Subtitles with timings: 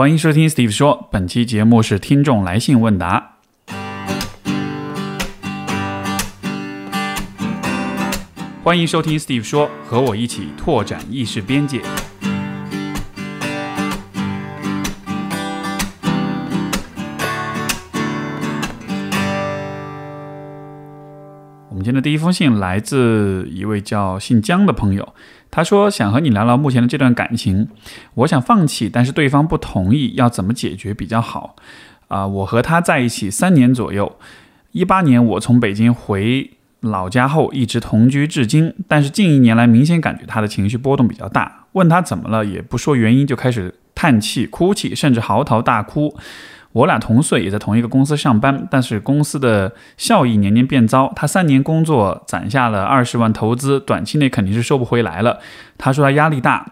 [0.00, 3.32] 欢迎收听 Steve 说，本期节目是听众来信问答。
[8.64, 11.82] 欢迎收听 Steve 说，和我一起拓展意识边界。
[21.68, 25.14] 我们今天的第一封信来自一位叫姓江的朋友，
[25.50, 27.68] 他说想和你聊聊目前的这段感情，
[28.14, 31.56] 我想放弃，但是对方不同意，要怎么解决比较好？
[32.08, 34.16] 啊，我和他在一起三年左右，
[34.72, 36.50] 一八年我从北京回
[36.80, 46.16] 老家后一直同居至今，但是近一年来明显感觉他的情绪波动比较大，问他怎么了也不说原因，就开始叹气、哭泣，甚至嚎啕大哭。
[46.72, 51.12] 我俩同岁，也在同一个公司上班，但是公司的效益年年变糟。
[51.16, 55.40] 他三年工作攒下了二十万投资，短期内肯定是收不回来了。
[55.76, 56.64] 他说他压力大，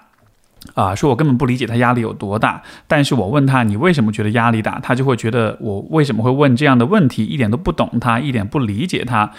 [0.75, 2.63] 啊，说我根本不理解他压力有多大。
[2.87, 9.33] 但是我问他你为什么觉得压力大，他就会觉得我为什么会问这样的问题，一点都不懂他，一点不理解他。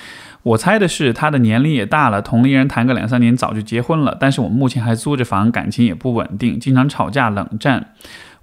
[0.43, 4.17] 我猜的是他的年龄也大了，同龄人谈个两三年早就结婚了。
[4.19, 7.93] 但是我们目前还租着房，感情也不稳定，经常吵架冷战。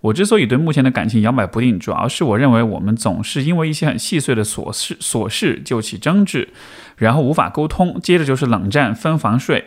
[0.06, 6.48] 我之所以对目前的感情摇摆不定，主要是我认为我们总是因为一些很细碎的琐事琐事就起争执，
[6.96, 9.64] 然后无法沟通，接着就是冷战、分房睡，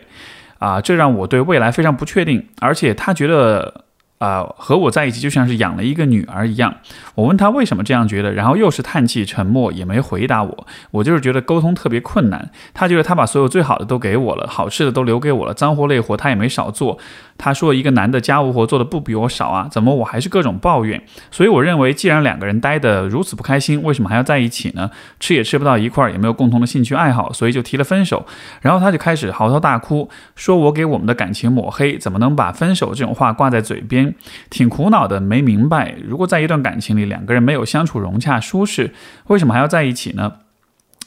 [0.58, 3.84] 啊，这让我对未来非常不确定，而且他觉得。
[4.20, 6.74] 啊，和我在一起就像是养了一个女儿一样。
[7.14, 10.66] 我问他为什么这样觉得，然后又是叹气、沉默，也没回答我。
[10.90, 12.50] 我就是觉得沟通特别困难。
[12.74, 16.98] 他觉得他把所有最好的都给我了，好吃的都留给我了，脏活累活他也没少做。
[17.38, 21.02] 他说一个男的家务活做的不比我少啊，怎么我还是各种抱怨？
[21.30, 24.90] 所以我认为，既然两个人待得如此不开心，为什么还要在一起呢？
[25.18, 28.26] 吃也吃不到一块儿，也没有共同的兴趣爱好，所以就提了分手。
[28.60, 34.09] 然后他就开始嚎啕大哭，说我给我们的感情抹黑，怎么能把分手这种话挂在嘴边？
[34.50, 38.92] 挺苦恼的，没明白，如果在一段感情里，两个人没有相处融洽、舒适，
[39.26, 40.34] 为什么还要在一起呢？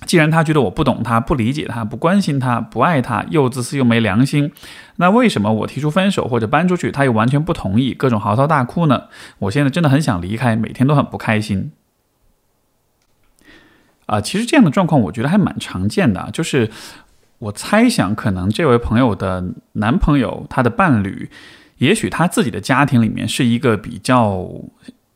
[0.06, 4.52] 既然他觉得我不懂他、不理解他、不关心他、不爱他，又自私又没良心，
[4.98, 9.04] 那为什么我提出分手或者搬出去，他又完全不同意，各种嚎啕大哭呢？
[9.39, 11.72] 我现在真的很想离开，每天都很不开心。
[14.08, 16.70] 啊，其实这样的状况我觉得还蛮常见的，就是
[17.39, 21.30] 我猜想，可能这位朋友的男朋友，他的伴侣。
[21.78, 24.48] 也许他自己的家庭里面是一个比较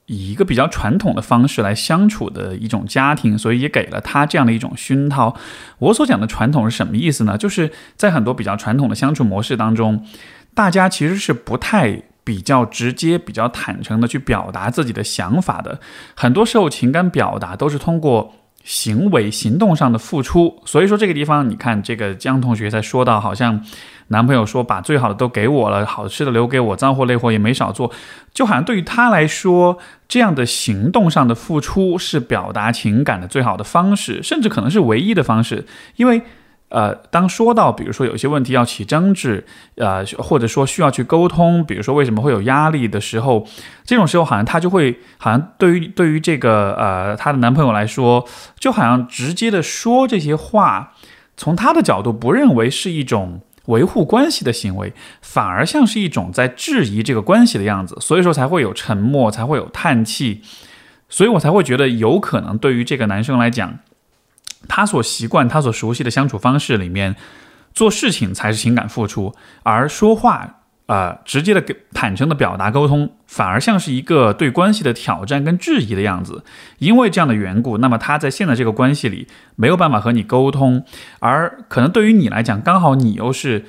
[0.08, 5.36] 以一个比较传统的方式来相处的一种家庭，所以也给了他这样的一种熏陶。
[5.80, 7.38] 我所讲的传统是什么意思呢？
[7.38, 10.06] 就是在很多比较传统的相处模式当中，
[10.54, 15.80] 大家其实是不太比较直接、比较坦诚的去表达自己的想法的。
[16.16, 18.34] 很多时候，情感表达都是通过。
[18.68, 23.64] 行为行动上的付出，所以说这个地方，你看这个江同学在说到，好像
[24.10, 27.90] 男朋友说把最好的都给我了，好吃的留给我，脏活累活也没少做，
[28.34, 29.78] 就好像对于他来说，
[30.10, 36.22] 这样的行动上的付出是表达情感的最好的方式，甚至可能是唯一的方式，因为。
[36.70, 39.46] 呃，当说到比如说有些问题要起争执，
[39.76, 43.48] 呃，或者说需要去沟通，比如说为什么会有压力的时候，
[43.86, 48.28] 这种时候好像她就会好像对于对于这个呃她的男朋友来说，
[48.60, 50.94] 就好像直接的说这些话，
[51.38, 54.92] 从她的角度不认为是一种维护关系的行为，
[55.22, 60.42] 反而像是一种在质疑这个关系的样子，所以说才会有沉默，才会有叹气，
[61.08, 63.80] 所以我才会觉得有可能对于这个男生来讲。
[64.68, 67.16] 他所习惯、他所熟悉的相处方式里面，
[67.74, 71.64] 做事情才是情感付出，而说话，呃，直接的、
[71.94, 76.44] 坦诚的表达沟通，反而像是一个对关系的挑战跟质疑的样子。
[76.80, 80.84] 因为这样的缘故，那么他在现在这个关系里没有办法和你沟通，
[81.20, 83.66] 而可能对于你来讲，刚好你又是。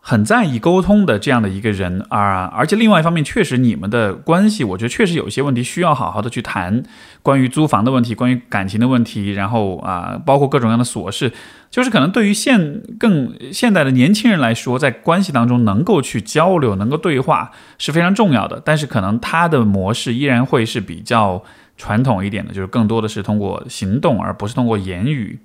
[0.00, 6.82] 很在意沟通的这样的一个人啊，而且另外一方面，确实你们的关系，我觉得确实有一些问题需要好好的去谈，
[7.22, 11.30] 关于租房的问题，关于感情的问题，然后啊，包括各种各样的琐事，
[11.70, 18.62] 就是可能对于现更现代的年轻人来说，在关系当中能够去交流，能够对话是非常重要的。
[18.64, 21.42] 但是可能他的模式依然会是比较
[21.76, 25.40] 传统一点的，就是更多的是通过行动，而不是通过言语。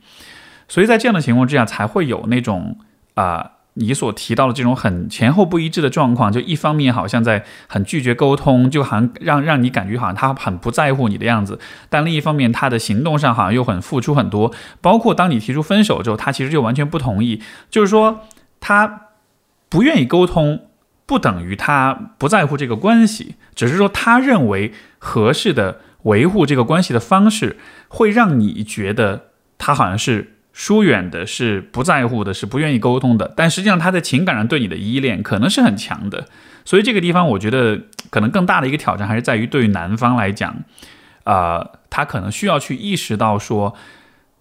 [0.69, 2.77] 所以在这样的情况之下，才会有那种
[3.15, 3.49] 啊。
[3.75, 11.55] 你所提到的这种很前后不一致的状况，就一方面好像在很拒绝沟通，就好像让让你感觉好像他很不在乎你的样子；
[11.89, 14.53] 但另一方面，他的行动上好像又很付出很多。
[14.79, 17.41] 包括当你提出分手之后，他其实就完全不同意。
[17.71, 18.21] 就是说，
[18.59, 19.07] 他
[19.69, 20.67] 不愿意沟通，
[21.07, 30.29] 不等于他不在乎这个关系，只是说他认为合适的维护这个关系的方式，会让你觉得他好像是。
[30.53, 33.33] 疏远的，是不在乎的，是不愿意沟通的。
[33.35, 36.25] 但实际上他在情感上对你的依恋可能是很强的。
[36.63, 40.55] 所以这个地方，我觉得可能更大的一个挑战还是在于对于男方来讲，
[41.23, 43.75] 啊，他可能需要去意识到说。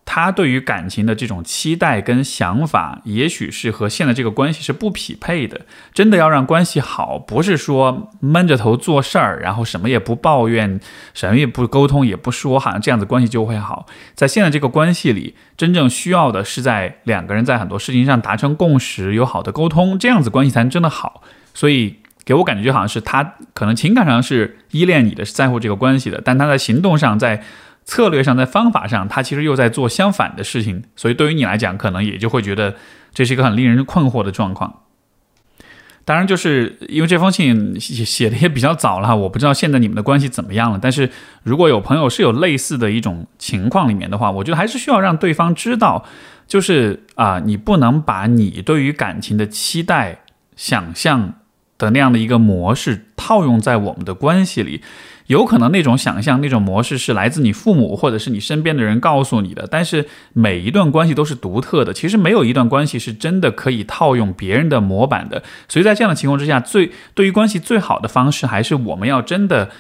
[0.05, 5.63] 他对于感情的这种期待跟想法，也许是和现在这个关系是不匹配的。
[5.95, 10.81] 真的要让关系好，不是说闷着头做事儿，然后什么也不抱怨，
[11.15, 13.87] 什么也不沟通，也不说，好像这样子关系就会好。
[14.15, 21.23] 在现在这个关系里，真正需要的是在两个人在很多事情上达成共识，有好的沟通，这样子关系才真的好。
[21.55, 27.43] 所以给我感觉就好像是他可能情感上是依恋你的，是在乎这个关系的，但他在行动上在。
[27.85, 32.77] 策略上，在方法上，他其实又在做相反的事情，所以对于你来讲，可能也就会觉得
[33.13, 34.81] 这是一个很令人困惑的状况。
[36.05, 40.79] 当然，就是因为这封信写写的也比较早了，我不知道现在你们的关系怎么样了。
[40.83, 41.09] 但是
[41.45, 46.05] 如果有朋友是有类似的一种情况里面的话，我觉得还是需要让对方知道，
[46.49, 50.25] 就是啊，你不能把你对于感情的期待、
[50.57, 51.35] 想象
[51.79, 54.83] 的那样的一个模式套用在我们的关系里。
[55.27, 61.93] 有可能那种想象、那种模式是来自你父母或者是你身边的人告诉你的，但是每一段关系都是独特的。
[61.93, 65.43] 其实没有一段关系是真的可以套用别人的模板的。
[65.69, 69.71] 所以在这样的情况之下，最对于关系最好的方式，还是我们要真的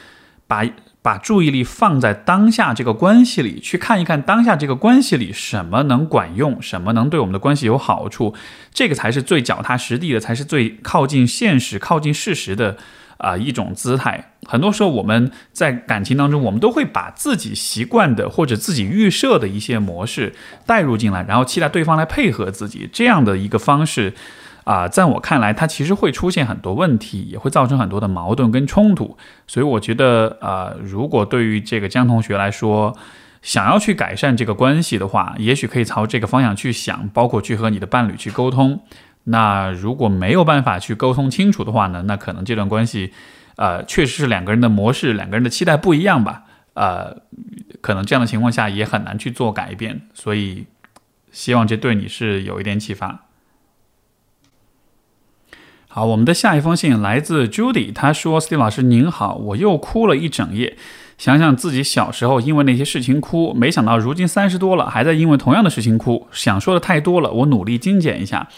[0.46, 0.64] 把
[1.02, 8.34] 把注意力放在当下这个关系里，去看一看当下这个关系里什么能管用，什么能对我们的关系有好处，
[8.72, 12.76] 这个才是最脚踏实地的，才是最靠近现实、靠近事实的。
[13.22, 14.32] 啊，一种姿态。
[14.44, 20.34] 很多时候，我们在感情当中，我们都会把自己习惯的或者自己预设的一些模式
[20.66, 22.90] 带入进来，然后期待对方来配合自己。
[22.92, 24.12] 这样的一个方式，
[24.64, 29.16] 啊，在我看来，它其实会出现很多问题，也会造成很多的矛盾跟冲突。
[29.46, 32.96] 所以，我觉得，啊，如果对于这个江同学来说，
[33.40, 38.80] 想要去改善这个关系的话，也许可以朝这个方向去想，包括去和你的伴侣去沟通。
[39.24, 42.02] 那如果没有办法去沟通清楚的话呢？
[42.08, 43.12] 那可能这段关系，
[43.56, 46.42] 呃，确实是两个人的模式、两个人的期待不一样吧。
[46.74, 47.18] 呃，
[47.80, 50.02] 可能这样的情况下也很难去做改变。
[50.12, 50.66] 所以，
[51.30, 53.26] 希望这对你是有一点启发。
[55.86, 60.76] 好，我们的下一封信来自 Judy，他说：“Steve 老师您好，我又哭了一整夜。
[61.18, 66.26] 想想自己小时候因为那些事情哭，没想到如今三十多了还在因为同样的事情哭。
[66.32, 68.48] 想说的太多了，我努力精简一下。”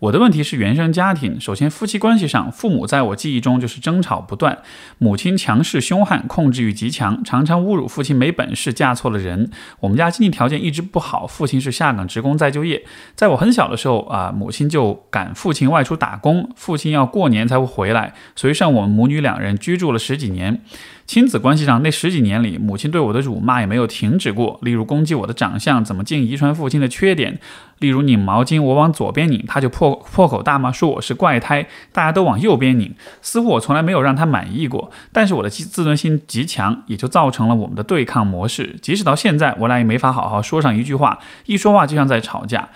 [0.00, 1.38] 我的问题是原生家庭。
[1.38, 4.58] 首先，夫妻关系上，父母在我记忆中就是争吵不断，
[4.96, 9.50] 母亲强势凶悍，控制欲极强，常常侮辱父亲没本事，嫁错了人。
[9.80, 12.82] 我们家经济条件一直不好，父亲是下岗职工再就业。
[13.14, 20.62] 在我很小的时候啊，母亲就赶父亲外出打工，父亲要过年才会回来，所以上我们母女两人居住了十几年。
[21.10, 24.60] 亲子关系上，那十几年里，母亲对我的辱骂也没有停止过。
[24.62, 27.34] 例如攻击我的长相，怎么竟遗传父亲的缺点；
[27.80, 32.94] 例如拧毛巾，我往左边拧，他就破破口大骂，说我是怪胎，大家都往右边拧。
[33.20, 38.76] 似乎我从来没有让他满意过，但是我的自尊心极强，也就造成了我们的对抗模式。
[38.80, 42.68] 即使到现在，我俩也没法好好说上一句话，一说话就像在吵架。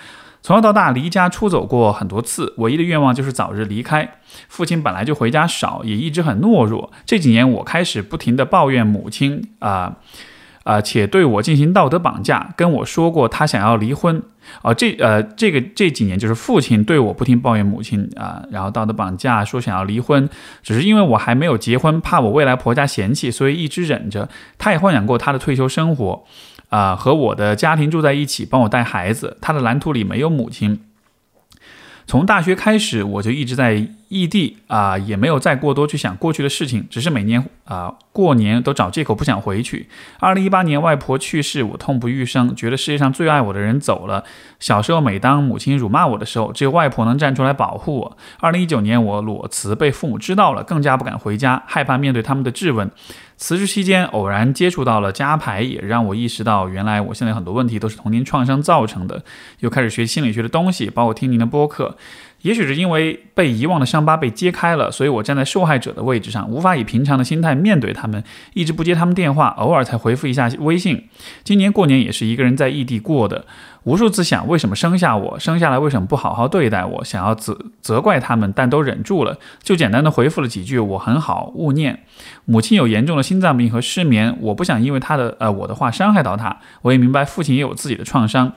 [0.45, 4.17] 从小到大离家出走过很多次，唯一的愿望就是早日离开。
[4.47, 6.93] 父亲本来就回家少，也一直很懦弱。
[7.07, 9.97] 这几年我开始不停地抱怨母亲啊
[10.65, 14.23] 啊，且对我进行道德绑架，跟我说过他想要离婚。
[14.61, 20.29] 哦，这呃这个这几年就是父亲对我不停抱怨母亲啊，然后道德绑架说想要离婚，
[20.63, 24.29] 只是因为我还没有结婚，怕我未来婆家嫌弃，所以一直忍着。
[24.59, 26.27] 他也幻想过他的退休生活。
[26.75, 29.37] 啊，和我的家庭住在一起，帮我带孩子。
[29.41, 30.81] 他的蓝图里没有母亲。
[32.05, 39.89] 从大学开始，我就一直在异地啊，也没有再过多去想过去的事情，只是每年啊过年都找借口不想回去。
[40.19, 44.25] 二零一八年外婆去世，我痛不欲生，觉得世界上最爱我的人走了。
[44.59, 48.19] 小时候，每当母亲辱骂我的时候，只有外婆能站出来保护我。
[48.41, 52.91] 二零一九年，我裸辞被父母知道了，更加不敢回家，害怕面对他们的质问。
[53.37, 59.25] 辞职期间，偶然接触到了加牌，也让我意识到，原来我现在很多问题都是童年创伤造成的。
[59.61, 61.97] 又开始学心理学的东西，包括听您的播客。
[62.45, 68.23] 也许是因为被遗忘的伤疤被揭开了，所以我站在受害者的位置上，无法以平常的心态面对他们，
[68.53, 71.09] 一直不接他们电话，偶尔才回复一下微信。
[71.43, 73.47] 今年过年也是一个人在异地过的，
[73.85, 82.01] 无数次想为什么生下我，生下来为什么不好好对待我，想要责责怪他们，但都忍住了，就简单的回复了几句我很好，勿念。
[82.45, 88.53] 母亲有严重的心脏病和失眠，我不想因为他的呃我的话伤害到他，我也明白父亲也有自己的创伤。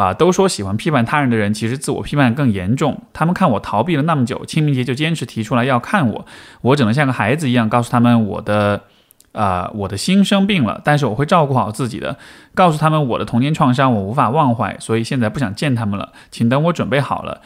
[0.00, 3.02] 啊，都说喜欢批判他人的人，其实自我批判更严重。
[3.12, 6.24] 他们看我逃避了那么久，清明节就坚持提出来要看我，
[6.62, 8.84] 我只能像个孩子一样告诉他们我的
[9.32, 12.16] 啊，我的心生病了，但是我会照顾好自己的，
[12.54, 17.42] 告诉他们我的童年创伤我无法忘怀，所以现在不想见他们了，请等我准备好了。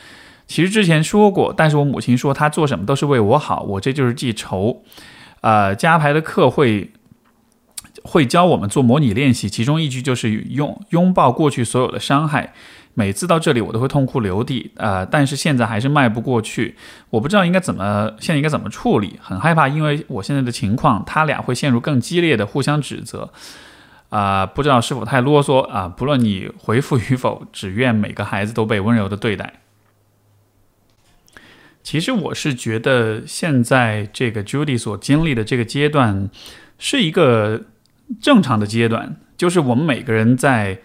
[0.47, 4.85] 其实之前说过，但是我母亲说她做什么都是为我好，我这就是记仇。
[5.41, 6.93] 呃，加排的课会
[8.05, 12.55] 会教我们做模拟练习，其中一句就是拥拥抱过去所有的伤害。
[12.97, 16.77] 每次到这里，我都会痛哭流涕，呃，但是现在还是迈不过去。
[17.11, 23.33] 我不知道应该怎么，现在应该怎么处理，很害怕，因为我现在的情况，他俩会陷入更激烈的互相指责。
[24.11, 25.89] 啊，不知道是否太啰嗦啊？
[25.89, 29.55] 不论你回复与否，只愿每个孩子都被温柔的对待。
[31.83, 36.31] 其实我是觉得，现在这个 Judy 所经历的这个阶段，
[36.79, 37.63] 是一个
[38.21, 40.81] 正常的阶段，就是我们每个人在。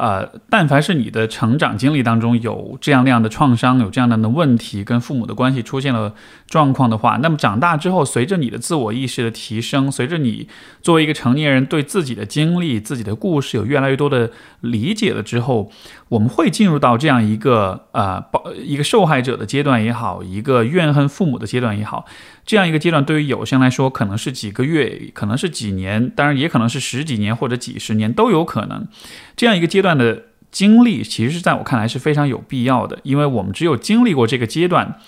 [0.00, 6.14] 呃，但凡是你的成长经历当中有这样那样的创伤，有这样那样的问题，跟父母的关系出现了
[6.46, 10.48] 状况的话，那么长大之后，随着你的自我意识的提升，随着你
[10.80, 14.30] 作为一个成年人对自己的经历、自己的故事有越来越多的
[14.62, 15.70] 理解了之后，
[16.08, 18.24] 我们会进入到这样一个呃，
[18.64, 22.06] 一个受害者的阶段也好，一个怨恨父母的阶段也好。
[22.50, 28.88] 这样一个阶段，对于有些人来说，可能是几个月，可能是几年，当然也可能是十几年或者几十年都有可能。
[29.36, 34.98] 这样一个阶段的经历，其实在我看来是非常有必要的，因为我们只有经历过这个阶段，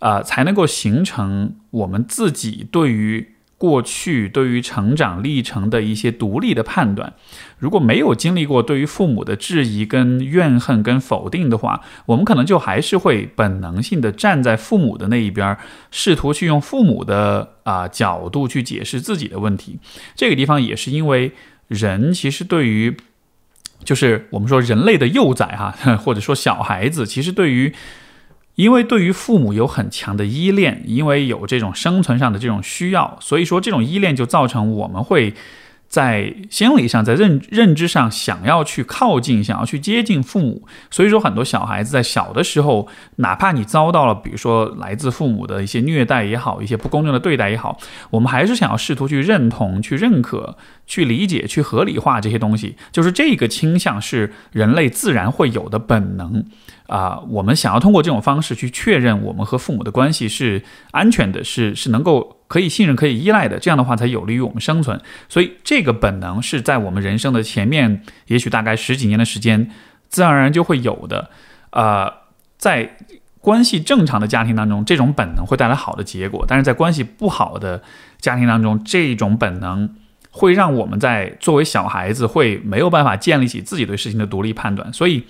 [0.00, 3.33] 啊，才能够形成我们自己对于。
[3.64, 7.14] 过去对于成长历程的一些独立的判断，
[7.58, 15.56] 如果没有经历过对于父母的质疑、跟怨恨、跟否定的话，我们可能就还是会本能性的站在父母的那一边，
[15.90, 19.78] 试图去用父母的啊角度去解释自己的问题。
[20.14, 21.32] 这个地方也是因为
[21.68, 22.94] 人其实对于，
[23.82, 27.72] 就是我们说人类的幼崽哈，或者说小孩子，其实对于。
[28.54, 35.34] 因为对于父母有很强的依恋，因为有这种生存上的这种需要，所以说这种依恋就造成我们会。
[35.86, 47.78] 在心理上，在认认知上，想要去靠近，想要去接近父母，所以说很多小孩子在小的时候，哪怕你遭到了，比如说来自父母的一些虐待也好，一些不公正的对待也好，
[48.10, 56.44] 我们还是想要试图去认同、去认可、去理解、去合理化这些东西，就是这个倾向是人类自然会有的本能
[56.86, 57.20] 啊。
[57.28, 62.40] 我们想要通过这种方式去确认我们和父母的关系是安全的，是是能够。
[62.46, 65.00] 可以信任、可以依赖的，这样的话才有利于我们生存。
[65.28, 69.72] 所以，这个本能是在我们人生的前面，也许大概十几年的时间，
[70.08, 71.30] 自然而然就会有的。
[71.70, 72.12] 呃，
[72.56, 72.96] 在
[73.40, 77.82] 关系正常的家庭当中，这种本能会带来好的结果；但是在关系不好的
[78.20, 79.96] 家庭当中，这种本能
[80.30, 84.92] 会让我们在作为小孩子会没有办法建立起自己对事情的独立判断。
[84.92, 85.24] 所以，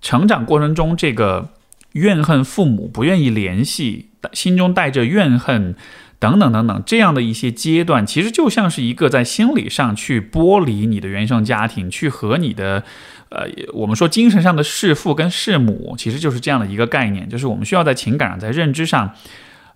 [0.00, 1.50] 成长过程中这个。
[1.92, 5.74] 怨恨父母，不愿意联系，心中带着怨恨，
[6.18, 12.84] 等等等等，这样的一些阶段，其实就像是一个在心理上去剥离你的原生家庭，去和你的，
[13.30, 19.14] 呃，我们说精神上的弑父跟弑母，其实就是这样的一个概念，就是我们需要在情感上，在认知上，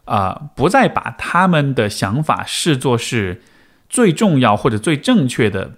[0.04, 3.40] 啊，不再把他们的想法视作是
[3.88, 5.72] 最重要或者最正确的。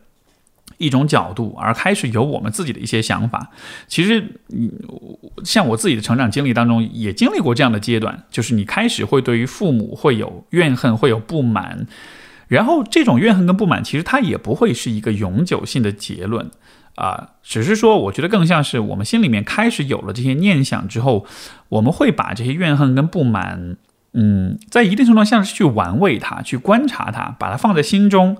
[0.78, 3.50] 一种角度，而开始有我们自己的一些想法。
[3.87, 4.40] 其实，
[5.44, 11.87] 像我自己的成长经历当中，也经历过这样的阶段，就是你开始会对于父母会有怨恨，会有不满，
[12.49, 16.50] 然后这种怨恨跟不满，其实它也不会是一个永久性的结论
[16.97, 21.25] 啊，只是说，我觉得更像是我们心里面开始有了这些念想之后，
[21.68, 23.76] 我们会把这些怨恨跟不满，
[24.12, 28.37] 嗯，在一定程度上像是去玩味它，去观察它，把它放在心中。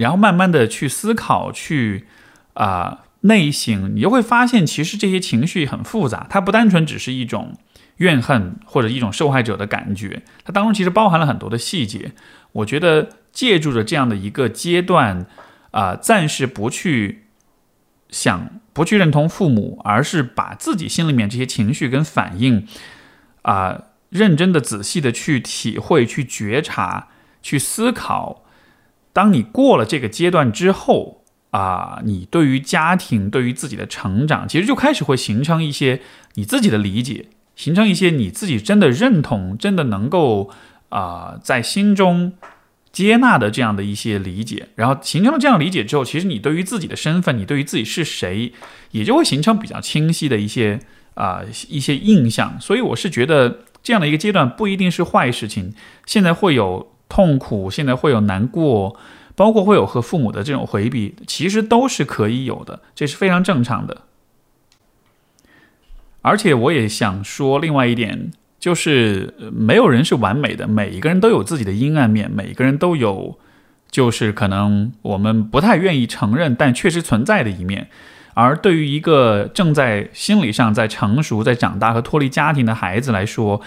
[0.00, 2.06] 然后慢慢的去思考，去
[2.54, 7.54] 啊内省，你就会发现，其实这些情绪很复杂，它不单纯只是一种
[7.96, 12.12] 怨恨或者一种受害者的感觉，它当中其实包含了很多的细节。
[12.52, 15.26] 我觉得借助着这样的一个阶段，
[15.72, 17.26] 啊，暂时不去
[18.08, 22.66] 想，不去认同父母，而是把自己心里面这些情绪跟反应，
[23.42, 27.08] 啊，认真的、仔细的去体会、去觉察、
[27.42, 28.44] 去思考。
[29.12, 36.00] 当你过了这个阶段之后啊，你对于家庭、对于自己的成长，其实就开始会形成一些
[36.34, 37.26] 你自己的理解，
[37.56, 40.50] 形成一些你自己真的认同、真的能够
[40.90, 42.34] 啊在心中
[42.92, 44.68] 接纳的这样的一些理解。
[44.76, 48.52] 然后形成了这样理解之后，其实你对于自己的身份，你对于自己是谁，
[48.92, 50.78] 也就会形成比较清晰的一些
[51.14, 52.60] 啊一些印象。
[52.60, 55.74] 所以我是觉得这样的一个阶段不一定是坏事情。
[56.06, 56.92] 现在会有。
[57.10, 58.96] 痛苦，现在会有难过，
[59.34, 64.02] 包括会有和父母的这种回避，其实都是可以有的，这是非常正常的。
[66.22, 73.38] 而且我也想说另外一点，就是没有人是完美的，每一个人都有自己的阴暗面，每一个人都有
[73.90, 77.88] 就是可能我们不太愿意承认，但确实存在的一面。
[78.34, 83.60] 而对于一个正在心理上在成熟、在长大和脱离家庭的孩子来说，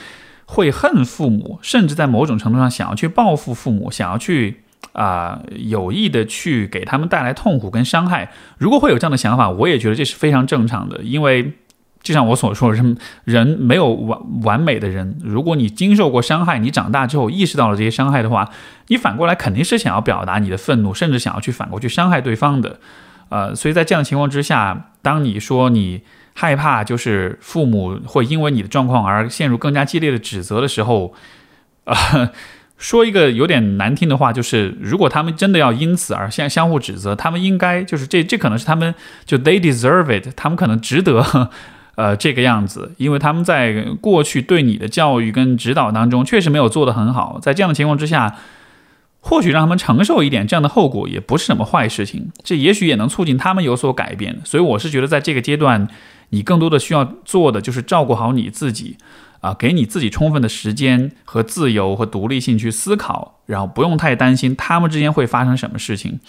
[0.45, 8.31] 会恨父母，甚至在某种程度上想要去报复父母，想要去啊有意的去给他们带来痛苦跟伤害。
[8.57, 11.53] 如果会有这样的想法，我也觉得这是非常正常的，因为
[12.01, 15.17] 就像我所说，人人没有完完美的人。
[15.23, 18.49] 如果你经受过伤害，你长大之后意识到了这些伤害的话，
[18.87, 22.79] 你反过来肯定是想要表达你的愤怒，甚至想要去反过去伤害对方的。
[23.29, 26.01] 呃，所以在这样的情况之下，当你说你
[26.33, 31.13] 害怕就是父母会因为你的状况而陷入更加激烈的指责的时候，
[31.85, 32.29] 呃，
[32.77, 38.93] 说一个有点难听的话，就是如果他们真的要因此而相相互指责，他们应该就是这这可能是他们
[39.25, 41.49] 就 they deserve it，他们可能值得
[41.95, 48.35] 呃这个样子，因为他们在过去对你的教育跟指导当中确实没有做得很好，在这样的情况之下。
[49.25, 54.41] 或许让他们承受一点这样的后果也不是什么坏事情，这也许也能促进他们有所改变。
[54.43, 55.87] 所以我是觉得，在这个阶段，
[56.31, 58.97] 你更多的需要做的就是照顾好你自己，
[59.39, 66.19] 啊，给你自己充分的时间和自由和独立性去思考，然后不用太担心他们之间会发生什么事情。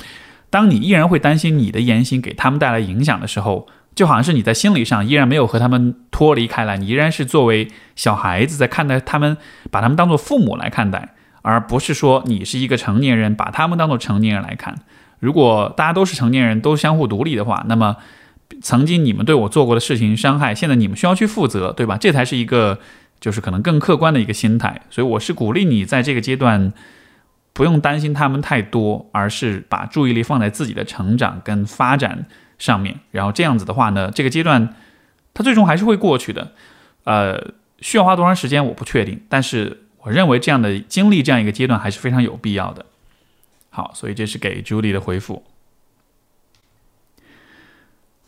[0.48, 9.36] 当你依然会担心你的言行给他们带来影响的时候，就好像是你在心理上依然没有和他们脱离开来，你依然是作为小孩子在看待他们，
[9.72, 11.14] 把他们当做父母来看待。
[11.44, 14.80] 而不是说你是一个成年人，把他们当做成年人来看。
[15.20, 17.96] 如果大家都是成年人，都相互独立的话，那么
[18.62, 21.98] 曾经你们对我做过的事情伤害，现在你们需要去负责，对吧？
[21.98, 22.78] 这才是一个
[23.20, 24.80] 就是可能更客观的一个心态。
[24.88, 26.72] 所以我是鼓励你在这个阶段
[27.52, 32.24] 不用担心他们太多，而是把注意力放在自己的成长跟发展
[32.58, 33.00] 上面。
[33.10, 34.74] 然后这样子的话呢，这个阶段
[35.34, 36.52] 它最终还是会过去的。
[37.04, 39.82] 呃，需要花多长时间我不确定，但是。
[40.04, 42.87] 我认为这样的经历这样一个阶段还是非常有必要的。
[43.68, 45.42] 好，所以这是给朱莉的回复。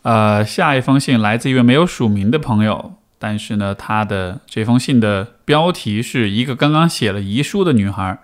[0.01, 8.19] 呃，下一封信来自一位没有署名的朋友，但是呢，他的这封信的标题是一个刚刚写了遗书的女孩。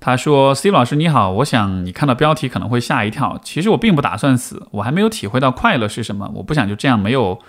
[0.00, 3.40] 他说：“C 老师你好，我想你看到标题可能会吓一跳。
[3.42, 6.30] 其实我并不打算死，我还没有体会到快乐是什么。
[6.34, 7.40] 我不想就这样没有。”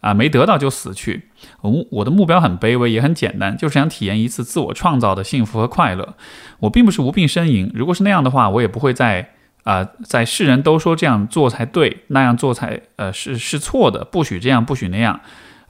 [0.00, 1.30] 啊，没得到就死去。
[1.60, 6.16] 我我的目标很卑微，也很简单，就是想体验一次自我创造的幸福和快乐。
[6.60, 9.30] 我并不是无病呻吟，如果是那样的话，我也不会在
[9.64, 15.20] 啊，在世人都说这样做才对，那样做才呃是是错的，不许这样，不许那样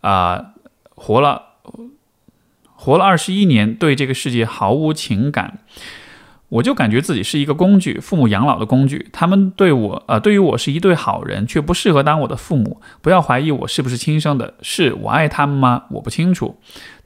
[0.00, 0.52] 啊，
[0.94, 1.42] 活了
[2.74, 5.58] 活了二十一年，对这个世界毫无情感。
[6.50, 9.08] 我就感觉自己是一个工具，父母养老的工具。
[9.12, 12.80] 他们对我，呃，对于我是一对好人，却不适合当我的父母。
[13.00, 15.84] 不要怀疑我是不是亲生的，是我爱他们吗？
[15.90, 16.56] 我不清楚。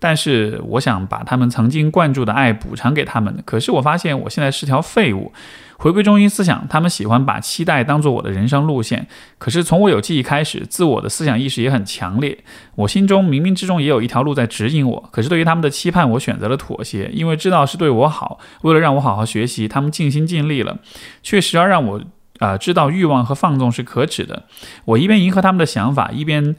[0.04, 3.42] 但是我想把他们曾经灌注的爱补偿给他们。
[3.46, 5.32] 可是我发现我现在是条废物。
[5.78, 9.06] 回归中心思想，他们喜欢把期待当做我的人生路线。
[9.38, 12.36] 可是从我有记忆开始，自我的思想意识也很强烈。
[12.74, 15.08] 我心中冥冥之中也有一条路在指引我。
[15.10, 18.38] 可是对于他们的期盼，我选择了妥协，因为知道是对我好。
[18.60, 20.76] 为了让我好好学习，他们尽心尽力了。
[21.22, 22.02] 确实要让我
[22.40, 24.42] 啊知道欲望和放纵是可耻的。
[24.84, 26.54] 我一边迎合他们的想法，一边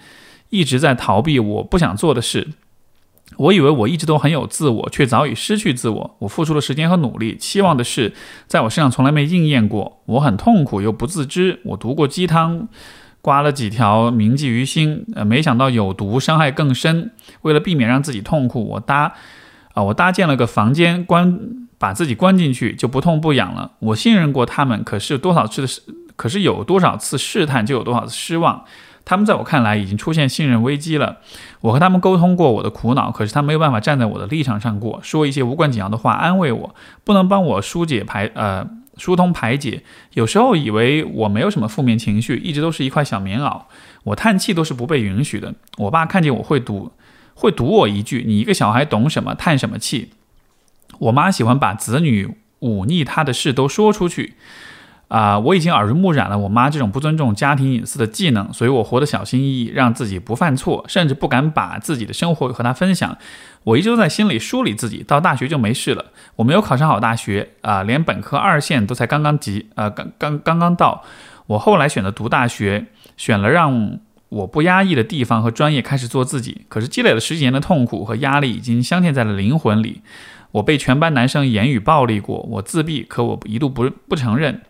[0.50, 2.48] 一直在逃避我不想做的事。
[3.38, 6.16] 我以为我一直都很有自我，却早已失去自我。
[6.20, 8.14] 我付出了时间和努力，期望的事
[8.48, 10.02] 在我身上从来没应验过。
[10.06, 11.60] 我很痛苦又不自知。
[11.66, 12.68] 我读过鸡汤，
[13.22, 15.06] 刮了几条，铭记于心。
[15.16, 17.12] 呃，没想到有毒，伤害更深。
[17.42, 19.14] 为了避免让自己痛苦，我搭
[19.74, 21.40] 啊，我搭建了个房间，关
[21.78, 23.72] 把自己关进去，就不痛不痒了。
[23.80, 25.84] 我信任过他们，可是多少次的，
[26.16, 28.64] 可是有多少次试探，就有多少次失望。
[29.04, 31.18] 他们在我看来已经出现信任危机了。
[31.66, 39.82] 我和他们沟通过我的苦恼，可是他没有办法站在我的立场上过，说一些无关紧要的话安慰我，不能帮我疏解排呃疏通排解。
[40.14, 43.64] 有时候以为我没有什么负面情绪，一直都是一块小棉袄。
[44.04, 45.56] 我叹气都是不被允许的。
[45.80, 46.92] 我爸看见我会堵，
[47.34, 49.34] 会堵我一句：“你一个小孩懂什么？
[49.34, 50.12] 叹什么气？”
[51.00, 54.36] 我妈喜欢把子女忤逆她的事都说出去。
[55.08, 63.16] 啊，我已经耳濡目染了我妈这种不尊重家庭隐私的技能，所以我活得小心翼翼，让自己不犯错，甚至不敢把自己的生活和她分享。
[63.64, 66.06] 我一直都在心里梳理自己，到大学就没事了。
[66.36, 71.04] 我没有考上好大学啊，连本科二线都才刚刚及，呃，刚刚刚刚到。
[71.48, 76.66] 我后来选择读大学，选了让我不压抑的地方和专业，开始做自己。
[76.68, 80.02] 可是积累了十几年的痛苦和压力，已经镶嵌在了灵魂里。
[80.56, 84.62] 我被全班男生言语暴力过，我自闭，可我一度不不承认。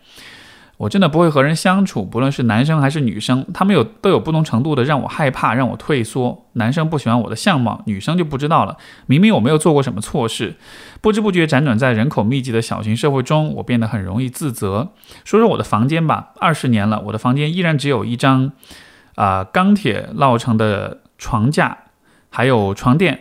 [0.78, 6.48] 我真的不会和人相处，不论是男生还是女生，他们有都有不同程度的让我害怕，让我退缩。
[6.54, 8.76] 男生不喜欢我的相貌，女生就不知道了。
[9.06, 10.56] 明明我没有做过什么错事，
[11.00, 14.90] 不知不觉辗转在人口密集的小型社会中，我变得很容易自责。
[15.24, 18.50] 说说我的房间吧，二十年了，我的房间依然只有一张，
[19.14, 21.78] 啊，钢铁烙成的床架，
[22.28, 23.20] 还有床垫。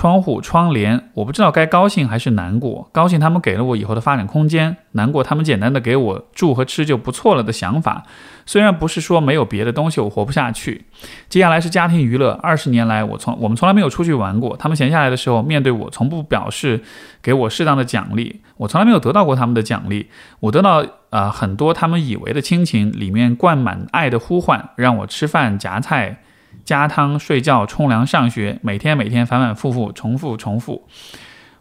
[0.00, 2.88] 窗户、窗帘，我不知道该高兴还是难过。
[2.90, 8.04] 高兴他们给了我以后的发展空间，难过他们简单的给我住和吃就不错了的想法。
[8.46, 10.86] 虽然不是说没有别的东西我活不下去。
[11.28, 12.30] 接下来是家庭娱乐。
[12.42, 14.56] 二十年来，我从我们从来没有出去玩过。
[14.56, 16.82] 他们闲下来的时候，面对我从不表示
[17.20, 18.40] 给我适当的奖励。
[18.56, 20.08] 我从来没有得到过他们的奖励。
[20.40, 26.22] 我得到啊很多他们以为的亲情，里面灌满爱的呼唤，让我吃饭夹菜。
[26.64, 30.86] 加汤、睡觉、冲凉、上学，每天每天反反复复、重复重复。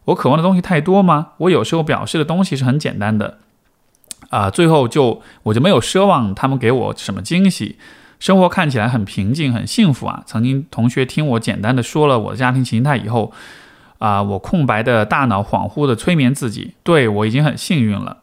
[0.05, 1.29] 我渴望的东西太多吗？
[1.37, 3.37] 我有时候表示的东西是很简单的，
[4.29, 7.77] 啊，最后就我就没有奢望他们给我什么惊喜。
[8.19, 10.23] 生活看起来很平静、很幸福啊。
[10.25, 13.31] 曾经同学听我简单的说了我的家庭形态以后，
[13.99, 18.17] 啊，我空白的大脑恍惚的催眠自己，对我已经很幸运了。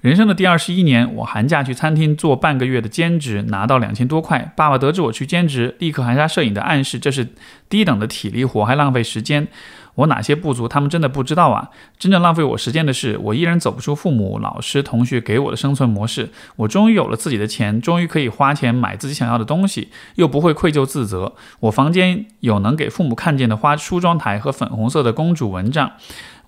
[0.00, 4.52] 人生的第二十一年，我寒假去餐厅做半个月的兼职，拿到两千多块。
[4.56, 7.26] 爸爸得知我去兼职，立刻含沙射影的暗示这是
[7.68, 9.48] 低等的体力活，还浪费时间。
[9.96, 11.70] 我哪些不足，他们真的不知道啊！
[11.98, 16.30] 真正浪费我时间的是，我依然走不出父母、老师、同学给我的生存模式。
[16.54, 21.34] 我终于有了自己的钱，终于可以花钱买自己想要的东西，又不会愧疚自责。
[21.58, 25.90] 我房间有能给父母看见的花梳妆台和粉红色的公主蚊帐。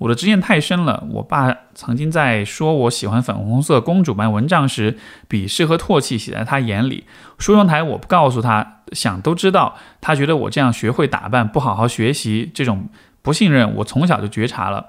[0.00, 1.06] 我的执念太深了。
[1.10, 7.04] 我爸曾经在说我喜欢粉红色公主般蚊帐时，鄙视和唾弃写在他眼里。
[7.38, 9.76] 梳妆台我不告诉他，想都知道。
[10.00, 12.88] 他觉得我这样学会打扮，不好好学习，这种。
[13.22, 14.86] 不信任，我从小就觉察了，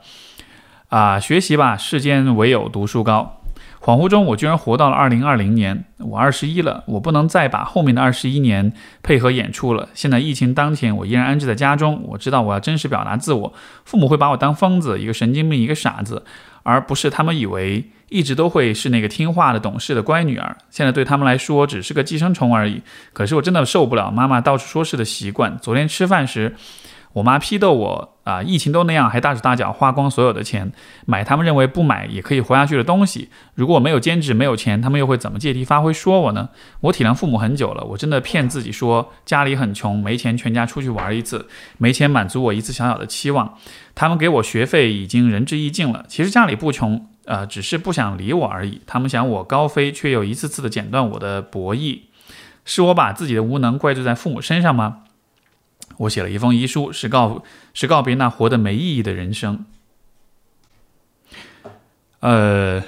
[0.87, 3.40] 啊，学习吧，世间唯有读书高。
[3.83, 9.89] 恍惚中，我居然活到了二零二零年，我二十一了，我不能再把后面的二十一年配合演出了。
[9.95, 13.51] 现在疫情当前，我依然安置在家中，我知道我要真实表达自我。
[13.83, 16.23] 父母会把我当疯子，一个神经病，一个傻子，
[16.61, 20.55] 而不是他们以为一直都会是那个听话的、懂事的乖女儿。
[20.69, 22.83] 现在对他们来说，只是个寄生虫而已。
[23.13, 25.57] 可是我真的受不了妈妈到处说事的习惯。
[25.59, 26.55] 昨天吃饭时。
[27.13, 30.71] 我妈批斗我啊，疫情都那样，还大手大脚花光所有的钱
[31.05, 33.29] 买他们认为不买也可以活下去的东西。
[33.55, 36.49] 如果我没有兼职，没有钱，他们又会怎么借题发挥说我呢？
[36.81, 41.47] 我体谅父母很久了，我真的骗自己说家里很穷，没钱全家出去玩一次，
[41.77, 43.55] 没钱满足我一次小小的期望。
[43.93, 46.05] 他们给我学费已经仁至义尽了。
[46.07, 48.81] 其实家里不穷，呃，只是不想理我而已。
[48.87, 52.01] 他们想我高飞，却又一次次的剪断我的博弈。
[52.63, 54.99] 是我把自己的无能怪罪在父母身上吗？
[56.01, 59.65] 我写了一封遗书，是告是告别那活得没意义的人生。
[62.21, 62.83] 呃，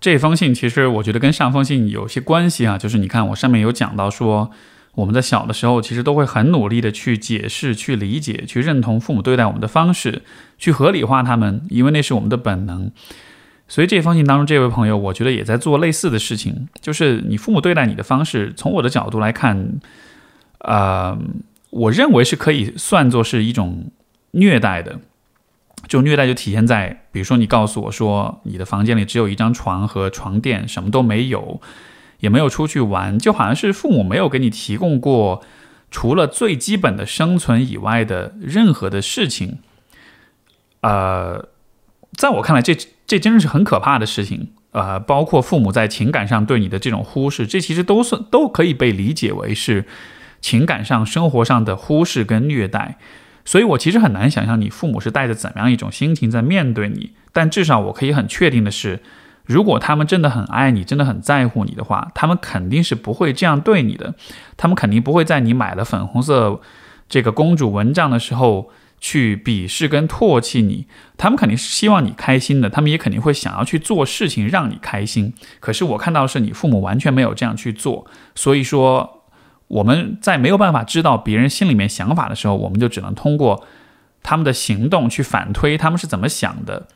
[0.00, 4.50] 这封信其实我觉得跟上封信有些关系啊，就是你看我上面有讲到说，
[4.94, 10.22] 我们在小的时候其实都会很努力的去解释、去理解、去认同父母对待我们的方式，
[10.58, 12.90] 去合理化他们，因为那是我们的本能。
[13.68, 19.78] 所以这封信当中，这位朋友我觉得也在做类似的事情，就是你父母对待你的方式，从我的角度来看，
[20.58, 21.16] 啊。
[21.70, 23.92] 我认为是可以算作是一种
[24.32, 24.98] 虐待的，
[25.82, 31.60] 这种虐待就体现在，比如说你告诉我说你的房间里只有一张床和床垫，什么都没有，
[32.18, 35.42] 也没有出去玩，就好像是父母没有给你提供过
[35.92, 39.58] 除了最基本的生存以外的任何的事情。
[40.80, 41.48] 呃，
[42.16, 44.50] 在我看来，这这真的是很可怕的事情。
[44.72, 49.86] 呃，包括父母在情感上对你的这种忽视，这其实都算都可以被理解为是。
[50.40, 52.96] 情感上、生活上的忽视跟虐待，
[53.44, 57.12] 所以我其实很难想象你父母是带着怎么样一种心情在面对你。
[57.32, 59.00] 但至少我可以很确定的是，
[59.44, 64.14] 如果他们真的很爱你、真的很在乎你的话，他们肯定是不会这样对你的。
[64.56, 66.60] 他们肯定不会在你买了粉红色
[67.08, 70.86] 这个公主蚊帐的时候去鄙视跟唾弃你。
[71.16, 75.32] 他们肯定是希望你开心的，他们也肯定会想要去做事情让你开心。
[75.60, 79.19] 可是我看到的是你父母完全没有这样去做，所以说。
[79.70, 83.64] 我们在没有办法知道别人心里面想法的时候，我们就只能通过
[84.20, 86.88] 他们的行动去反推他们是怎么想的，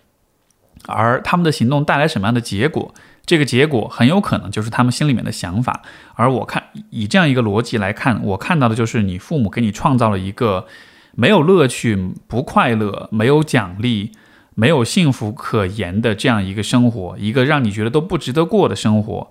[0.88, 2.92] 而他们的行动带来什么样的结果，
[3.24, 5.82] 这个结果很有可能就是他们心里面的想法。
[6.14, 10.66] 而我看以这样一个逻辑来看，我看到的就是你父母给你创造了一个
[11.14, 14.10] 没有乐趣、不快乐、没有奖励、
[14.56, 19.30] 没有幸福可言的这样一个生活，一个让你觉得都不值得过的生活，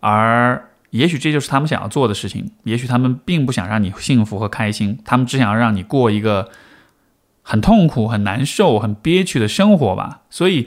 [0.00, 0.64] 而。
[0.90, 2.50] 也许这就是他们想要做的事情。
[2.64, 6.50] 也许他们并不想让你幸福和开心，他们只想要让你过一个
[7.42, 10.22] 很痛苦、很难受、很憋屈的生活吧。
[10.30, 10.66] 所以，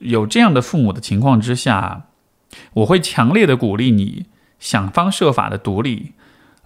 [0.00, 2.06] 有这样的父母的情况之下，
[2.74, 4.26] 我会强烈的鼓励你
[4.58, 6.12] 想方设法的独立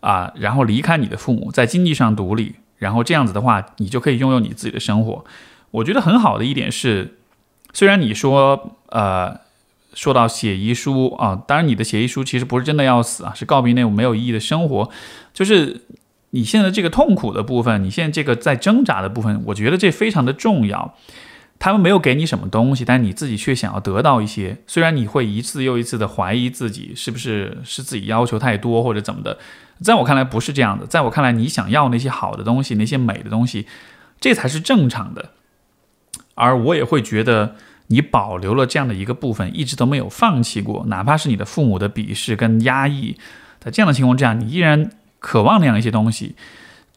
[0.00, 5.24] 啊，然后离开你的父母，在经济上独立，然后这样子的话，你就可以拥有你自己的生活。
[5.70, 7.18] 我觉得很好的一点是，
[7.72, 9.48] 虽然你说呃。
[9.92, 14.88] 说到写遗书啊，当然你的写遗书其实不是真的要死啊，是告别那种没有意义的生活。
[15.34, 15.82] 就是
[16.30, 20.94] 你现在这个痛苦的部分，你现在这个在挣扎的部分，我觉得这非常的重要。
[21.58, 24.58] 他们没有给你什么东西，但你自己却想要得到一些。
[24.66, 29.38] 虽然你会一次又一次的怀疑自己是不是是自己要求太多或者怎么的，
[29.82, 30.86] 在我看来不是这样的。
[30.86, 33.66] 在我看来，你想要那些好的东西，那些美的东西，
[34.20, 35.30] 这才是正常的。
[36.34, 37.56] 而我也会觉得。
[37.92, 43.16] 你保留了这样的一个部分，一直都没有放弃过，哪怕是你的父母的鄙视跟压抑，
[43.58, 46.36] 在这样的情况之下，你依然渴望那样一些东西，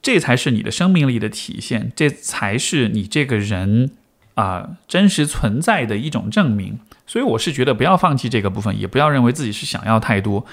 [0.03, 3.89] 这才是你的生命力的体现，这才是你这个人
[4.36, 6.79] 啊真实存在的一种证明。
[7.08, 10.45] 所以我是觉得不要放弃这个部分，也不要认为自己是想要太多，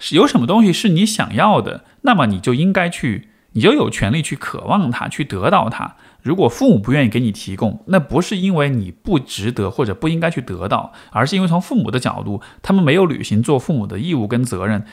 [0.00, 5.94] 是有什么东西是你想要的，那么你就应该去，你就有权利去渴望它，去得到它。
[6.24, 14.84] 如果父母不愿意给你提供，那不是因为你不值得或者不应该去得到，而是因为从父母的角度，他们没有履行做父母的义务跟责任。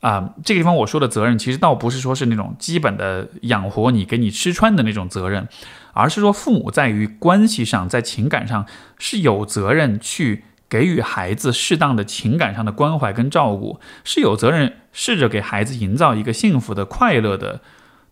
[0.00, 5.48] 啊，这个地方我说的责任，其实倒不是说是那种基本的养活你、给你吃穿的那种责任，
[5.92, 8.64] 而是说父母在于关系上、在情感上
[8.98, 17.60] 是有责任去给予孩子适当的情感上的关怀跟照顾，是有责任试着给孩子营造一个幸福的、快乐的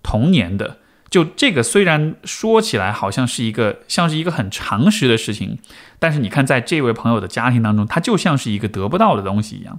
[0.03, 0.79] 童年的。
[1.15, 5.61] 就这个虽然说起来好像是一个像是一个很常识的事情，
[6.01, 9.79] 但是你看，在这位朋友的家庭当中，他就像是一个得不到的东西一样。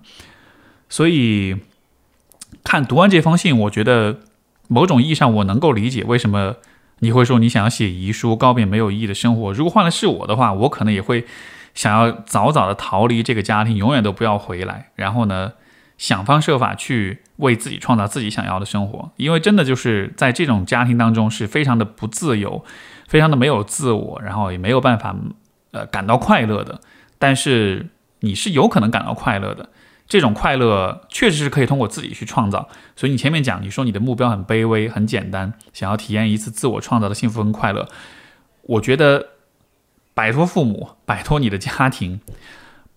[0.88, 1.58] 所以，
[2.63, 4.21] 看读完这封信，我觉得
[4.69, 6.56] 某种意义上我能够理解为什么
[7.00, 9.52] 你会说你想要写遗书告别没有意义的生活。
[9.52, 11.26] 如果换了是我的话，我可能也会
[11.74, 14.91] 想要早早的逃离这个家庭，永远都不要回来。
[14.95, 15.52] 然后呢？
[15.97, 22.65] 想方设法去为自己创造自己想要的生活，因为真的就是在这种家庭当中是非常的不自由，
[23.08, 25.15] 非常的没有自我，然后也没有办法
[25.71, 26.81] 呃感到快乐的。
[27.17, 27.88] 但是
[28.19, 29.69] 你是有可能感到快乐的，
[30.05, 32.67] 这种快乐确实是可以通过自己去创造。
[32.97, 37.88] 所以你前面讲，你说你的目标很卑微、很简单，想要体验一次自我创造的幸福跟快乐。
[38.63, 39.29] 我觉得
[40.13, 42.19] 摆脱父母，摆脱你的家庭，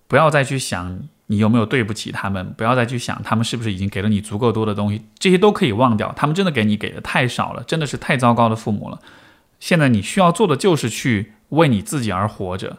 [0.09, 1.03] 不要再去想。
[1.29, 2.53] 你有没有对不起他们？
[2.55, 6.13] 不要再去想他们是不是已经给了你足够多的东西，这些都可以忘掉。
[6.17, 9.01] 他们真的给你给的太少了，真的是太糟糕的父母了。
[9.61, 12.79] 现在你需要做的就是去为你自己而活着，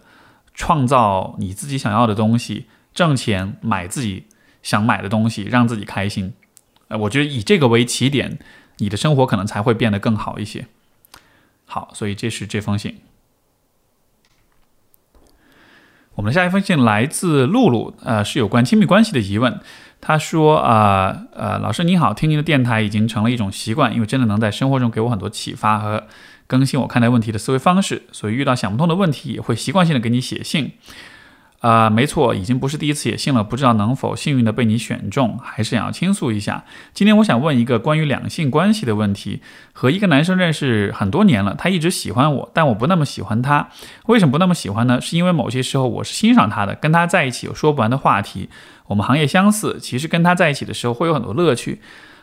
[0.54, 4.26] 创造你自己想要的东西，挣钱买自己
[4.64, 6.34] 想买的东西，让自己开心。
[6.88, 8.40] 呃，我觉得以这个为起点，
[8.78, 10.66] 你的生活可能才会变得更好一些。
[11.66, 12.98] 好，所以这是这封信。
[16.20, 19.58] 我们的下一封信来自露露，呃，是有关亲密关系的疑问。
[20.02, 26.04] 他说：“啊，呃，老师您好，听您的电台已经成了一种习惯，因为真的能在生活中给我很多启发和
[26.46, 30.74] 更新我看待问题的思维方式，所以遇到想不通的问题也会习惯性的给你写信。”
[31.60, 36.64] 啊，没错，已经不是第一次写信了，不知道能否幸运的被你选中，还是想要倾诉一下。
[36.94, 39.42] 今天我想问一个关于两性关系的问题。
[39.74, 43.70] 和一个男生认识很多年了，他一直喜欢我，但我不那么喜欢他。
[44.08, 45.00] 为什么不那么喜欢呢？
[45.00, 48.50] 是因为某些时候我是欣赏他的，跟他在一起有说不完的话题，
[48.88, 51.82] 我们行业相似，其实跟他在一起的时候会有很多乐趣。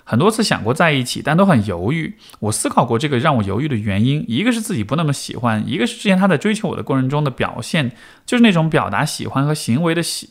[0.09, 2.15] 很多次想过在一起，但都很犹豫。
[2.39, 7.91] 我思考过这个让我犹豫的原因，一个是自己不那么喜欢，一个是之前他在追求我的过程中的表现，
[8.25, 10.31] 就是那种表达喜欢和行为的喜，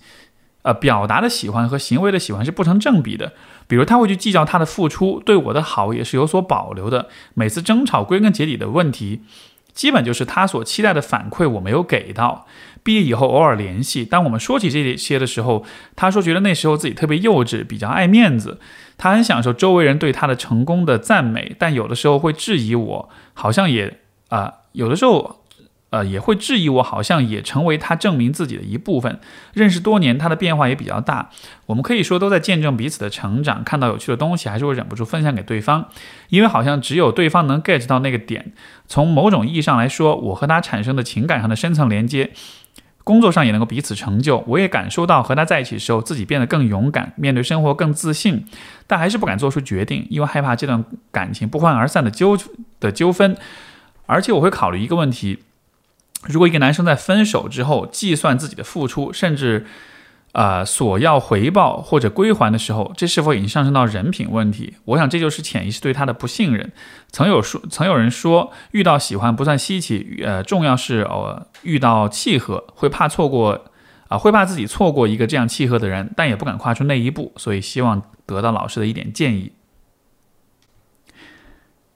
[0.62, 3.34] 呃，表达的喜欢和行为的喜欢是不成正比的。
[3.68, 7.10] 比如他会去计较他的付出，对我的好也是有所保留的。
[7.34, 9.24] 每次争吵归根结底的问题，
[9.74, 12.48] 基本就是他所期待的反馈我没有给到。
[12.82, 15.66] 毕业以后偶尔联系，当我们说起这些的时候，
[15.98, 18.60] 他说觉得那时候自己特别幼稚，比较爱面子。
[18.98, 25.42] 他很享受周围人对他的成功的赞美，但有的时候会质疑我，好像也啊，有的时候
[25.90, 29.20] 呃也会质疑我，好像也成为他证明自己的一部分。
[29.54, 31.30] 认识多年，他的变化也比较大，
[31.68, 33.64] 我们可以说都在见证彼此的成长。
[33.64, 35.88] 看到有趣的东西，还是会忍不住分享给对方，
[36.30, 38.54] 因为好像只有对方能 get 到那个点。
[38.88, 42.32] 从某种意义上来说，我和他产生的情感上的深层连接。
[43.06, 48.46] 工作上也能够彼此成就，我也感受到和他在一起的时候，自己变得更勇敢，面对生活更自信，
[48.86, 52.38] 但还是不敢做出决定，因为害怕这段感情不欢而散的纠
[52.82, 53.38] 的纠纷。
[54.08, 55.40] 而且我会考虑一个问题：
[56.24, 59.66] 如果一个男生在分手之后计算自己的付出，甚至。
[60.36, 64.74] 啊，索要回报或者归还的时候，这是否已经上升到人品问题？
[64.84, 66.74] 我想这就是潜意识对他的不信任。
[67.10, 73.64] 曾有说，曾有人说，遇到喜欢不算稀奇，呃，重要是呃遇到契合，会怕错过，
[74.10, 79.54] 啊，会怕自己错过一个这样契合的人，但也不敢跨出那一步，所以希望得到老师的一点建议。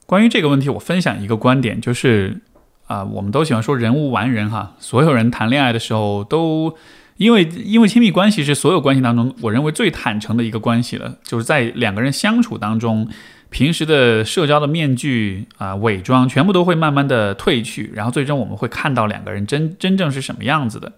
[0.06, 2.40] 关于这个问题，我分享一个观点，就是
[2.88, 6.78] 啊，我们都喜欢说人无完人哈，所有人谈恋爱的时候都
[7.20, 13.10] 因为因为亲密关系是所有关系当中我认为最坦诚的一个关系了，就是在两个人相处当中，
[13.50, 20.94] 平时的社交的面具啊伪装全部都会慢慢的褪去，然后最终我们会看到两个人真真正是什么样子的。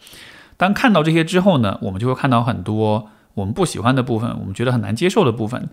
[0.57, 5.69] 当看到这些之后呢，我们就会看到很多我们不喜欢的部分，我们觉得很难接受的部分，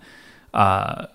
[0.53, 1.09] 啊，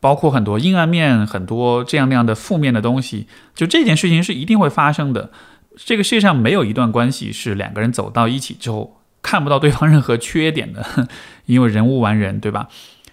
[0.00, 3.26] 包括很多阴暗面，很多这样那样的负面的东西。
[3.54, 5.30] 就这件事情是一定会发生的。
[5.76, 11.08] 这个世界上没有一段关系是两个人走到一起之后看不到对方任何缺点的，
[11.46, 12.68] 因为人无完人，对吧？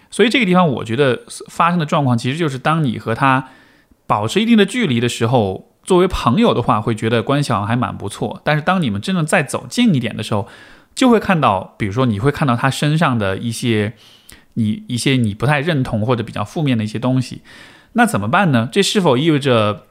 [0.10, 3.50] 所以这个地方，我觉得发生的状况其实就是当你和他
[4.06, 5.68] 保持一定的距离的时候。
[5.84, 8.40] 作为朋友的话，会觉得关系好像还蛮不错。
[8.46, 10.48] 但是当你们真的再走近一点的时候，
[10.94, 13.94] 就会看到，比如说你会看到他身上的一些
[14.54, 17.42] 你一些你不太认同或者比较负面的一些东西。
[17.94, 18.70] 那怎么办呢？
[18.72, 19.88] 这是否意味着，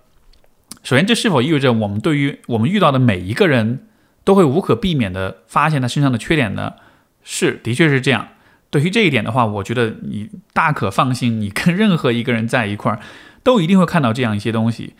[0.82, 3.86] 首先这是否意味着我们对于我们遇到的每一个人
[4.24, 6.74] 都会无可避免的发现他身上的缺点呢？
[7.22, 8.28] 是，的确是这样。
[8.70, 13.00] 对于这一点的话，我觉得你大可放心，你跟任何一个人在一块儿，
[13.42, 14.94] 都一定会看到这样一些东西。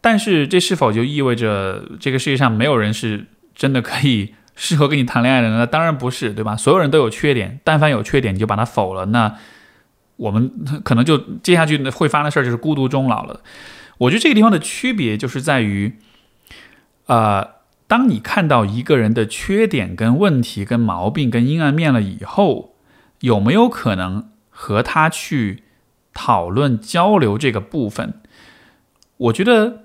[0.00, 5.66] 但是这是否就意味着这个世界上没有人是真的可以适合跟你谈恋爱的呢？
[5.66, 6.56] 当然不是，对吧？
[6.56, 9.34] 所有人都有缺点，但凡有缺点你就把它否了，那
[10.16, 10.50] 我们
[10.84, 13.40] 可能就接下去会发生的事儿就是孤独终老了。
[14.02, 15.96] 我觉得这个地方的区别就是在于，
[17.06, 22.76] 呃，当你看到一个人的缺点、跟问题、跟毛病、跟阴暗面了以后，
[23.20, 25.64] 有没有可能和他去
[26.14, 28.20] 讨论交流这个部分？
[29.16, 29.80] 我觉得。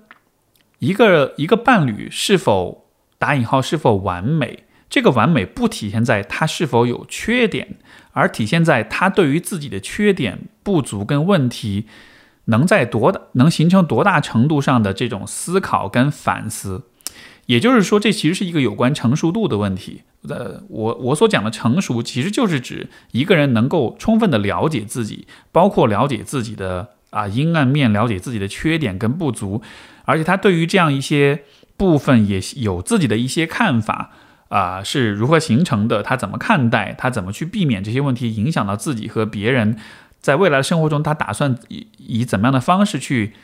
[0.80, 2.86] 一个一个伴侣是否
[3.18, 4.62] 打引号是否完美？
[4.88, 7.78] 这个完美不体现在他是否有缺点，
[8.12, 11.88] 而体现在他对于自己的缺点、不足跟问题，
[12.48, 16.82] 能在多大能形成多大程度上的这种思考跟反思。
[17.46, 20.02] 也就是说，这其实是一个有关成熟度的问题。
[20.28, 29.62] 呃，我我所讲的成熟，其实就是指一个人能够充分的了解自己，包括了解自己的啊阴暗面，了解自己的缺点跟不足。
[30.04, 31.44] 而且他对于这样一些
[31.78, 34.10] 部分也有自己的一些看法
[34.48, 36.02] 啊，是如何形成的？
[36.02, 36.94] 他怎么看待？
[36.98, 39.78] 他怎么去避免这些问题影响到自己和别人？
[40.20, 43.34] 在未来的生活中，他打算以以怎么样的方式去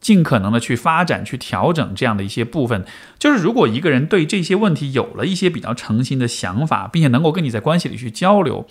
[0.00, 2.84] 尽可能的去发展、去调整这样的一些部分？
[3.18, 8.66] 就是如果一个人对这些问题有了一些比较诚心的想法，并且能够跟你在关系里去交流，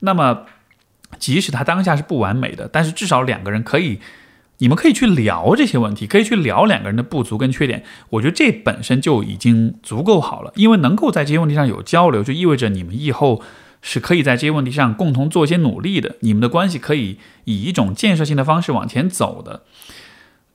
[0.00, 0.46] 那么
[1.18, 4.00] 即使他当下是不完美的，但是至少两个人可以。
[4.58, 7.82] 你们可以去聊这些问题，可以去聊两个人的不足跟缺点。
[8.10, 13.42] 我觉得这本身就已经足够好了，因为能够在这些问题上有交流，就意味着你们以后
[13.82, 16.16] 是可以在这些问题上共同做一些努力的。
[16.20, 19.64] 你们的关系可以以一种建设性的方式往前走的。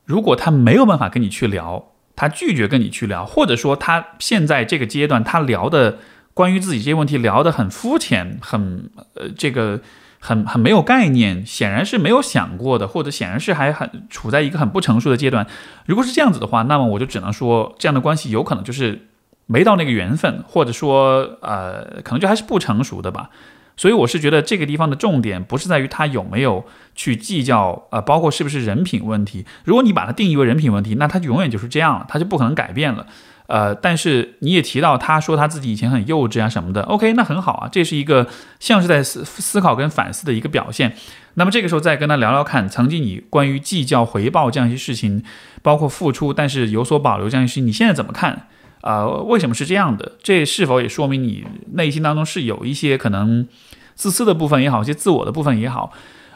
[0.04, 5.98] 如果他没有办法跟你去聊，他拒绝跟你去聊，或者说他现在这个阶段他聊的
[6.34, 9.80] 关于自己这些问题聊得很肤浅，很呃这个。
[10.20, 15.46] 很很没有概念，显然是没有想过的，或者显然是还很处在一个很不成熟的阶段。
[15.86, 19.07] 如果是这样子的话，那么我就只能说，这样的关系有可能就是
[19.48, 23.30] 没到那个缘分，或者说呃，可能就还是不成熟的吧。
[23.76, 29.44] 所以我是觉得这个地方的重点不是在于他有没有去计较，呃，包括是不是人品问题。
[29.64, 33.06] 如果你把它定义为人品问题，那他就永远就是这样了，他就不可能改变了。
[33.46, 38.26] 呃，但是你也提到他说他自己以前很幼稚啊什么的，OK，那很好啊，这是一个
[38.58, 40.94] 像是在思思考跟反思的一个表现。
[41.34, 45.22] 那么这个时候再跟他聊聊看，曾经你关于计较回报这样一些事情，
[45.62, 48.48] 包括付出但是有所保留这样一些事情，你现在怎么看？
[48.80, 50.12] 啊，为什么是这样的？
[50.22, 53.46] 这是否也说明你内心当中是有一些可能
[53.94, 55.92] 自私的部分也好，一些自我的部分也好？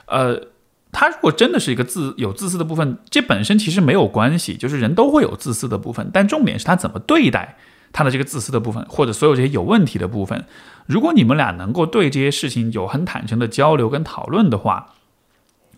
[0.06, 0.48] 呃。
[0.94, 7.56] 他如果真的是一个自有自私的部分，这本身其实没有关系，就是人都会有自私的部分，但重点是他怎么对待
[7.94, 10.44] 他的这个自私的部分，或者所有这些有问题的部分。
[10.84, 14.92] 如果你们俩能够对这些事情有很坦诚的交流跟讨论的话，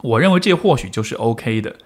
[0.02, 1.76] 我认为这或许就是 OK 的。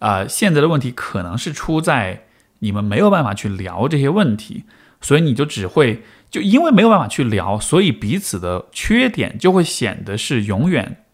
[0.00, 2.26] 啊，现在的问题可能是出在
[2.60, 4.64] 你们没有办法去聊这些问题，
[5.00, 11.04] 所以你就只会就因为没有办法去聊，所以彼此的缺点就会显得是永远。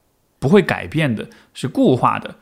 [0.41, 2.35] 不会改变的，是固化的。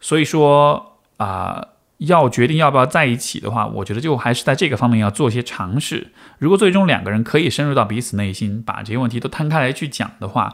[0.00, 1.68] 所以说啊，
[1.98, 6.08] 要决定要不要在一起的话，我觉得就还是在这个方面要做一些尝试。
[6.38, 10.52] 如果最终两个人可以深入到彼此内心，把这些问题都摊开来去讲的话，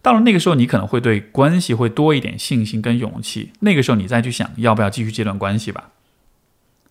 [0.00, 3.50] 到了那个时候，你可能会对关系会多一点信心跟勇气。
[3.62, 5.88] 那个时候，你再去想要不要继续这段关系吧。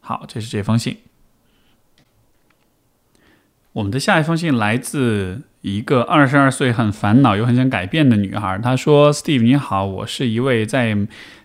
[0.09, 0.97] 好，这是这封信。
[3.73, 8.57] 我们的下一封信来自一个二十二岁很烦恼又很想改变的女孩。
[8.57, 10.97] 她说：“Steve，你好，我是一位在。”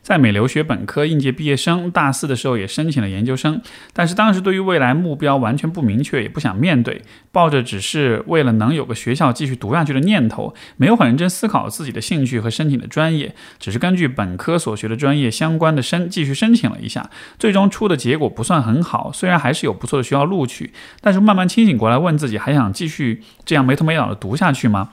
[0.05, 3.63] 在美留学本科应届毕业生，大四的时候也申请了研究生，
[3.95, 7.01] 但是当时对于未来目标完全不明确，也不想面对，
[7.33, 24.91] 抱着只是为了能有个学校继续读下去的念头，没有很认真思考自己的兴趣和申请的专业，只是根据本科所学的专业相关的申继续申请了一下，最终出的结果不算很好，虽然还是有不错的学校录取，但是慢慢清醒过来，问自己还想继续这样没头没脑的读下去吗？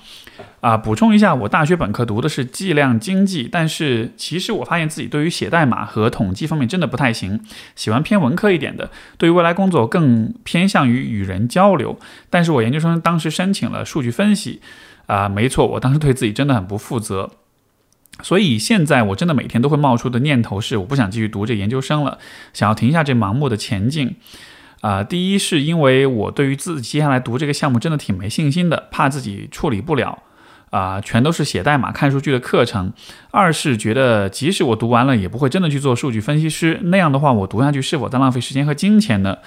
[0.59, 7.41] 啊，补充一下，我大学本科读的是计量经济，但是其实我发现自己对于写代码和统计方面真的不太行，
[7.75, 11.97] 喜欢偏文科一点的，对于未来工作更偏向于与人交流。
[12.29, 14.61] 但是我研究生当时申请了数据分析，
[15.07, 17.31] 啊，没错，我当时对自己真的很不负责，
[18.21, 22.19] 所以现在我真的每天都会冒出的念头是，我不想继续读这研究生了，
[22.53, 24.15] 想要停下这盲目的前进。
[24.81, 30.23] 啊，第一是因为我对于自己接下来读这个项目真的挺没信心的，怕自己处理不了。
[30.71, 32.91] 啊，全都是写代码、看数据的课程。
[33.29, 36.79] 二是觉得，即使我读完了，也不会真的去做数据分析师。
[36.85, 39.37] 那样的话，我读下去是否在浪费时间和金钱呢？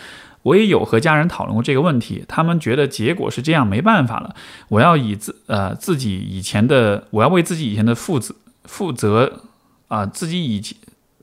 [0.42, 4.36] 我也有和家人讨论过这个问题，他们觉得结果是这样，没办法了。
[4.68, 9.40] 我要以自呃自己以前的，我要为自己以前的负责负责
[9.88, 10.76] 啊，自己以前。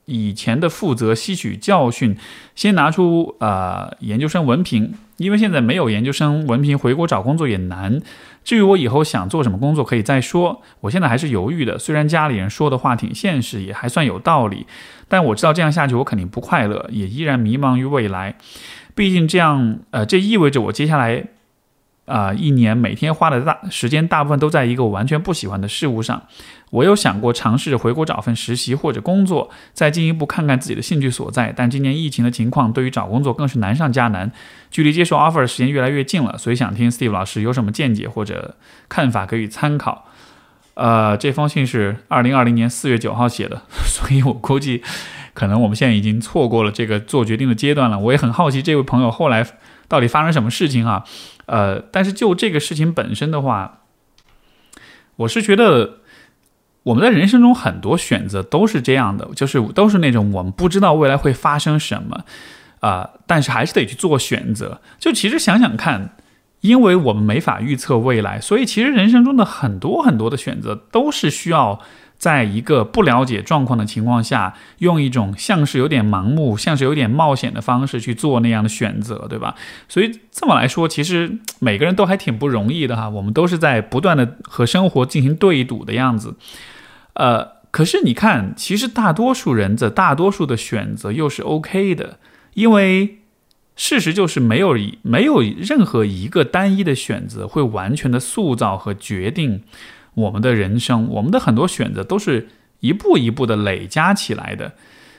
[0.05, 2.17] 以前的负责吸取教训，
[2.53, 8.01] 先拿出啊研究生文凭，因为现在没有研究生文凭，回国找工作也难。
[8.43, 10.61] 至于我以后想做什么工作，可以再说。
[10.81, 14.65] 我现在还是犹豫的，虽然家里人说的话挺现实，也还算有道理，
[15.07, 18.35] 但我知道这样下去我肯定不快乐，也依然迷茫于未来。
[18.95, 21.25] 毕竟这样，呃，这意味着我接下来。
[22.11, 26.21] 啊，一年每天花的大时间大部分都在一个我完全不喜欢的事物上。
[26.71, 31.53] 我有想过尝试着回国找份实习或者工作，再进一步看看自己的兴趣所在。
[31.55, 34.29] 但今年疫情的情况，对于找工作更是难上加难。
[34.69, 38.55] 距离接受 offer 的时间越来越近了，所以想听 Steve 老师有什么见解或者
[38.89, 40.05] 看法可以参考。
[40.73, 44.83] 呃，这封信是二零二零年四月九号写的， 所以我估计
[45.33, 47.97] 可能我们现在已经错过了这个做决定的阶段了。
[47.97, 49.45] 我也很好奇这位朋友后来
[49.87, 51.03] 到底发生什么事情啊？
[51.51, 53.81] 呃，但是就这个事情本身的话，
[55.17, 55.97] 我是觉得
[56.83, 62.23] 我们在人生中很多选择都是这样的，就是都是那种我们不知道未来会发生什么
[62.79, 64.79] 啊，但是还是得去做选择。
[64.97, 66.15] 就其实想想看，
[66.61, 71.81] 因为我们没法预测未来，所以其实人生中的很多很多的选择都是需要。
[72.21, 79.55] 在一个不了解状况的情况下，用一种像是有点盲目、像是有点冒险的方式去做那样的选择，对吧？
[79.89, 83.09] 所以这么来说，其实每个人都还挺不容易的哈。
[83.09, 86.35] 我们都是在不断的和生活进行对赌的样子。
[87.13, 92.19] 呃，可是你看，其实大多数人的大多数的选择又是 OK 的，
[92.53, 93.17] 因为
[93.75, 99.63] 事实就是没有没有任何一个单一的选择会完全的塑造和决定。
[100.13, 102.49] 我们的人生，我们的很多选择都是
[102.81, 104.73] 一步一步的累加起来的。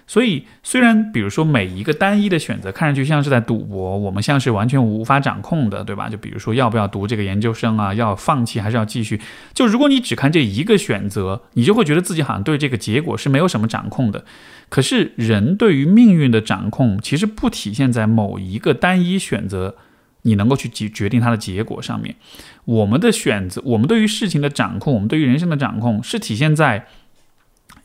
[0.07, 6.09] 所以，虽然比如说每一个单一的选择看上去像是在赌博，我们像是完全无法掌控的，对吧？
[6.09, 9.21] 就比如说要不要读这个研究生啊，要放弃还是要继续？
[9.55, 14.25] 就如果你只看这一个选择，你就会觉得自己好像对这个结果是没有什么掌控的。
[14.69, 19.77] 可是，人对于命运的掌控其实不体现在某一个单一选择。
[20.23, 22.17] 你能够去决决定它的结果上面，
[22.65, 26.87] 我们的选择，我们对于事情的掌控，我们对于人生的掌控，是体现在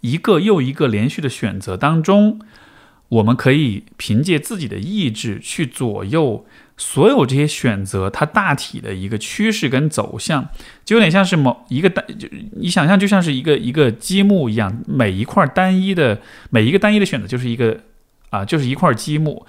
[0.01, 2.39] 一个又一个连续的选择当中。
[3.09, 10.49] 我们可以凭借自己的意志去左右所有这些选择，它大体的一个趋势跟走向，
[10.83, 12.27] 就有点像是某一个单，就
[12.57, 16.19] 你想象就像是一个一个积木一样，每一块单一的
[16.49, 17.79] 每一个单一的选择就是一个
[18.29, 19.45] 啊，就是一块积木。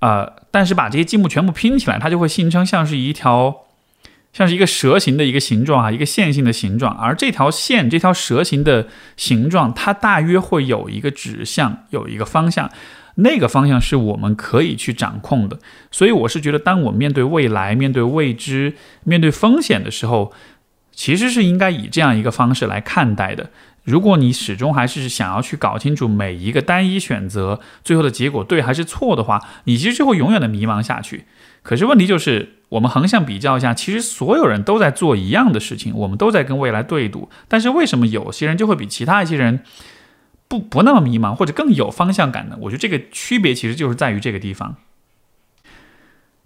[0.00, 3.64] 呃，但是把这些积木全部拼起来，它就会形成像是一条，
[4.32, 6.94] 像是一个蛇形的一个形状啊，一个线性的形状。
[6.94, 12.70] 而这条线，这条蛇形的形状，它大约会有一个指向，有一个方向，
[13.16, 15.58] 那个方向是我们可以去掌控的。
[15.90, 18.74] 所以我是觉得，当我面对未来、面对未知、
[19.04, 20.32] 面对风险的时候，
[20.92, 23.50] 其实是应该以这样一个方式来看待的。
[23.84, 31.26] 如果你始终还是想要去搞清楚每一个单一选择最后的结果对还是错的话，你其实就会永远的迷茫下去。
[31.62, 37.28] 可是问题就是，我们横向比较一下，其实所有人都在做一样的事情，我们都在跟未来对赌。
[37.46, 39.60] 但是为什么有些人就会比其他一些人
[40.48, 42.56] 不不那么迷茫，或者更有方向感呢？
[42.60, 44.76] 我觉得这个区别其实就是在于这个地方。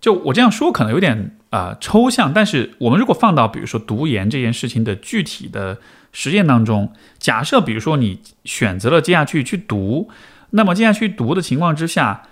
[0.00, 5.78] 就我这样说可能有点啊抽象，但是我们如果放到比如说读研这件事情的具体的。
[6.18, 10.10] 实践当中，假设比如说你选择了接下去去读，
[10.50, 12.24] 那么接下去读的情况之下，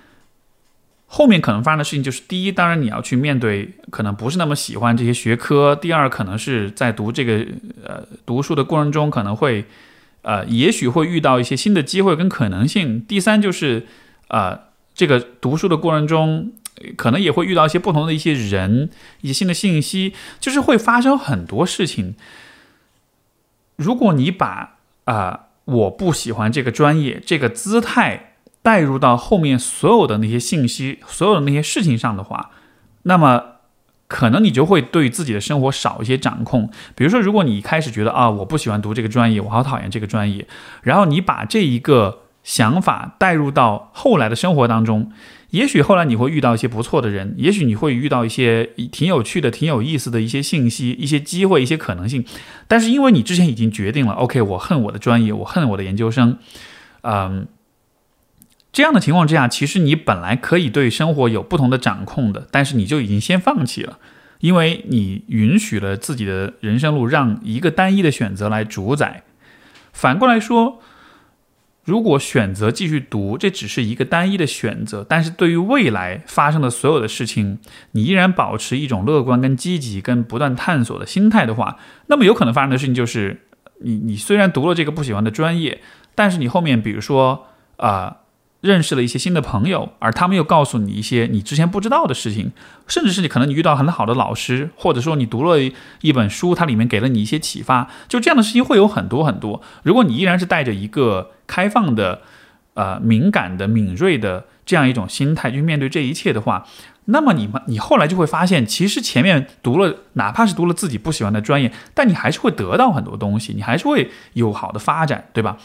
[1.07, 7.47] 后面可能发生的事情就是：第一，当然你要去面对可能不是那么喜欢这些学科；第二，可能是在读这个
[7.85, 9.67] 呃读书的过程中，可能会
[10.23, 13.87] 呃也许会遇到一些新的机会跟可能性；第三，就是
[14.27, 14.59] 呃
[14.97, 16.51] 这个读书的过程中，
[16.97, 22.17] 可能也会遇到一些不同的一些人、一些新的信息，就是会发生很多事情。
[23.77, 28.33] 如果你把啊我不喜欢这个专业这个姿态。
[28.67, 32.51] 带入到后面所有的那些信息、所有的那些事情上的话，
[33.05, 33.45] 那么
[34.09, 36.69] 可能你就会对自己的生活少一些掌控。
[36.97, 40.49] 比如说，如果你一开始觉得啊，我不喜欢读这个专业，我好讨厌这个专业，
[40.83, 45.13] 然后你把这一个想法带入到后来的生活当中，
[45.51, 52.25] 也许后来你会遇到一些不错的人，也许你会遇到一些挺有趣的、挺有意思的一些信息、一些机会、一些可能性。
[52.67, 56.39] 但是因为你之前已经决定了，OK，我恨我的专业，我恨我的研究生，
[57.03, 57.47] 嗯。
[58.73, 63.99] 这样的情况之下，其实你本来可以对生活有不同的掌控的，但是你就已经先放弃了，
[64.41, 69.23] 因为你允许了自己的人生路让一个单一的选择来主宰。
[69.95, 70.83] 反过来说，
[71.87, 77.59] 如果选择继续读，这只是一个单一的选择，但是对于未来发生的所有的事情，
[77.93, 81.79] 你依然保持一种乐观、跟积极、跟不断探索的心态的话，
[82.09, 83.41] 那么有可能发生的事情就是，
[83.81, 85.81] 你你虽然读了这个不喜欢的专业，
[86.15, 87.47] 但是你后面比如说
[87.79, 88.19] 啊。
[88.61, 92.53] 认识了一些新的朋友，而他们又告诉你一些你之前不知道的事情，
[92.89, 95.61] 甚至是你可能你遇到很好的老师，或者说你读了
[96.01, 99.63] 一本书，它里面给了你一些启发，就这样的事情会有很多很多。
[99.83, 102.23] 如果你依然是带着一个开放的、
[102.75, 106.67] 呃敏感的、敏锐的这样一种心态去面对这一切的话，
[107.07, 115.57] 那么你们你后来就会发现，其实前面读了，哪怕是读了自己不喜欢的专业，但你还是会得到很多东西，你还是会有好的发展，对吧？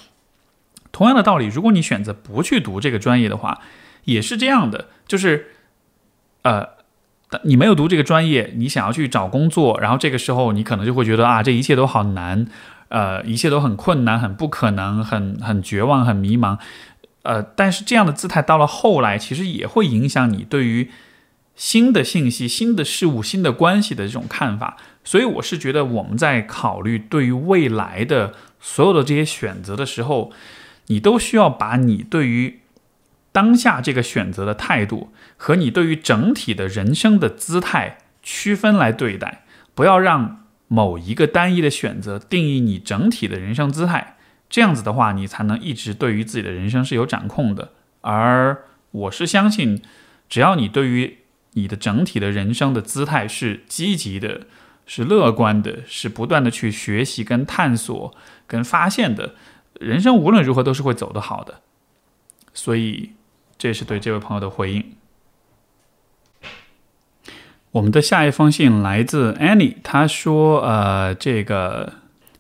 [0.92, 3.62] 同样的道理，如果你选择不去读这个专业的话，
[4.04, 4.88] 也是这样的。
[5.08, 5.48] 就是，
[6.42, 6.68] 呃，
[7.44, 12.46] 你没有读这个专业，你想要去找工作，然后这个时候你可能就会觉得啊，这一切都好难，
[12.90, 16.58] 呃，一切都很困难，很不可能，很很绝望，很迷茫。
[17.24, 20.90] 呃，但是这样的姿态到了后来，其实也会影响你对于
[21.56, 24.76] 新的信息、新的事物、新的关系的这种看法。
[25.04, 30.32] 所以，我是觉得我们在考虑对于未来的所有的这些选择的时候。
[30.92, 32.60] 你都需要把你对于
[33.32, 44.18] 当下这个选择的态度和你对于整体的人生的姿态区分来对待，不要让某一个单一的选择定义你整体的人生姿态。
[44.50, 47.72] 这样子的话，你才能一直对于自己的人生是有掌控的。
[48.02, 49.82] 而我是相信，
[50.28, 51.20] 只要你对于
[51.54, 54.42] 你的整体的人生的姿态是积极的、
[54.86, 58.14] 是乐观的、是不断的去学习、跟探索、
[58.46, 59.36] 跟发现的。
[59.80, 61.62] 人生无论如何都是会走得好的，
[62.54, 63.12] 所以
[63.58, 64.84] 这是对这位朋友的回应。
[67.72, 71.94] 我们的下一封信来自 Annie，她说：“呃，这个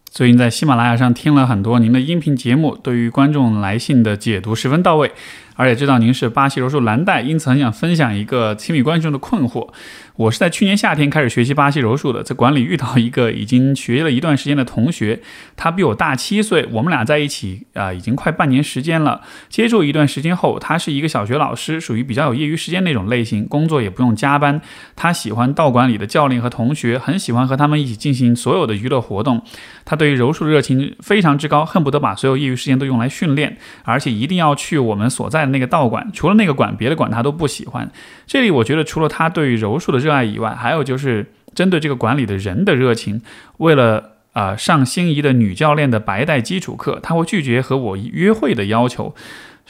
[0.05, 5.13] 最近在喜马拉雅上听了很多您的音频节目，对于观众来信的解读十分到位，
[5.61, 9.69] 而且知道您是巴西柔术蓝带，因此很想分享一个亲密关系中的困惑。”
[10.17, 15.19] 我是在去年夏天开始学习巴西柔术的，在馆里遇到一个已经学了一段时间的同学，
[15.55, 19.21] 他比我大七岁，我们俩在一起啊已经快半年时间了。
[19.49, 24.61] 接触一段时间后，他是一个小学老师，属于比较有业余时间那种类型，工作也不用加班。
[24.95, 29.41] 他喜欢道馆里的教练和同学，很喜欢和他们一起进行所有的娱乐活动。
[29.85, 36.09] 他对于柔术的热情非常之高，恨不得把所有业余时间都用来训练，而且一定要去我们所在的那个道馆。
[36.13, 37.91] 除了那个馆，别的馆他都不喜欢。
[38.25, 43.21] 这里我觉得，除了他对于柔术的热，爱以外，还有就是针对这个馆里的人的热情。
[43.57, 49.13] 为了啊上心仪的女教练的白带基础课，他会拒绝和我约会的要求。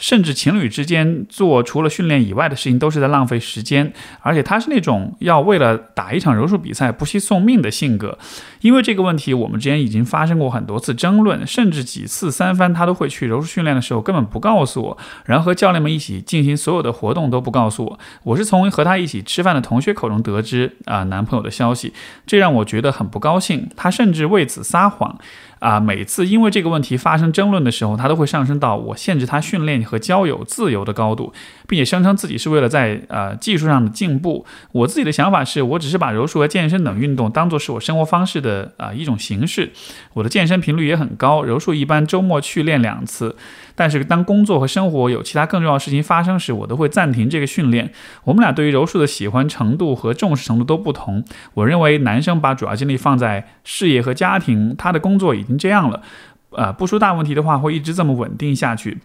[0.02, 8.18] 甚至情侣之间做除了训练以外的事情都是在浪费时间，而且他是那种要为了打一场柔术比赛不惜送命的性格。
[8.62, 17.99] 因为这个问题，我们之间已经发生过很多次争论，甚至几次三番他都会去柔术训练的时候根本不告诉我，然后和教练们一起进行所有的活动都不告诉我。
[18.24, 21.93] 我是从和他一起吃饭的同学口中得知啊男朋友的消息，
[22.26, 23.70] 这让我觉得很不高兴。
[23.78, 25.20] 他甚至为此撒谎。
[25.62, 31.32] 啊，每次因为这个问题发生争论的时候，他都会上升到我限制他训练和交友自由的高度，
[31.72, 34.45] 并且声称自己是为了在呃技术上的进步。
[34.74, 39.72] 我自己的想法是，我只是把柔术和健身等运动当做是我生活方式的啊一种形式。
[40.11, 43.38] 我的健身频率也很高，柔术一般周末去练两次。
[43.74, 47.89] 但是当工作和生活有其他更重要的事情发生时，我都会暂停这个训练。
[48.26, 51.24] 我们俩对于柔术的喜欢程度和重视程度都不同。
[51.53, 56.01] 我认为男生把主要精力放在事业和家庭，他的工作已经这样了，
[56.49, 58.97] 呃，不出大问题的话会一直这么稳定下去。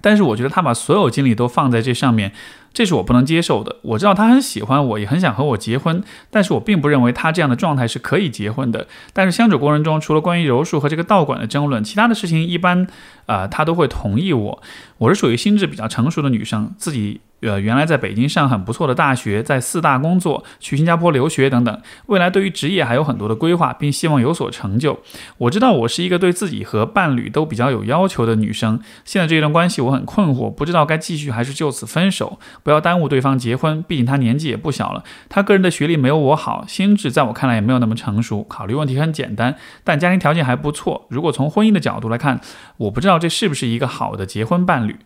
[0.00, 2.32] 但是我觉得他把所有精力都放在这上面。
[2.74, 3.76] 这是我不能接受的。
[3.82, 8.86] 我知道他很喜欢我，也很想和我结婚，但是我并不认为他这样的状态是可以结婚的。
[9.12, 12.86] 但是相处过程中，除了关于柔术和这个道馆的争论，其他的事情一般，
[13.26, 14.62] 啊，他都会同意我。
[14.96, 17.20] 我是属于心智比较成熟的女生，自己。
[17.42, 25.00] 呃，原来在北京上很不错的大学，在四大工作，去新加坡留学等等，未来对于职业还有很多的规划，并希望有所成就。
[25.38, 28.80] 我知道我是一个对自己和伴侣都比较有要求的女生。
[29.04, 33.82] 现在这一段关系我很困惑，不知道该继续还是就此分手，不要耽误对方结婚。
[33.88, 38.44] 毕竟他年纪也不小了，他个人的学历没有我好，心智在我看来也没有那么成熟。
[38.44, 41.06] 考虑问题很简单，但家庭条件还不错。
[41.08, 42.40] 如果从婚姻的角度来看，
[42.76, 44.96] 我不知道这是不是一个好的结婚伴侣。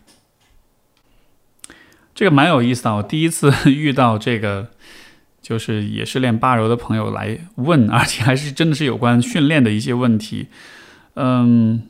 [2.17, 4.69] 这个蛮有意思的，我第一次 遇到这个，
[5.39, 10.47] 就是也是练八柔的朋友来问，而且还是真的是有关训练的一些问题。
[11.13, 11.83] 嗯，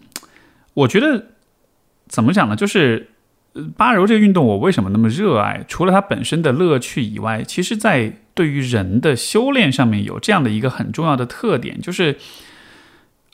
[0.73, 1.27] 我觉得
[2.09, 2.57] 怎么讲呢？
[2.57, 3.11] 就是
[3.77, 5.63] 八柔这个运动，我为什么那么热爱？
[5.65, 12.17] 除了它本身的乐趣以外，其实在对于人的修炼上面有这样的一个很重要的特点，就是，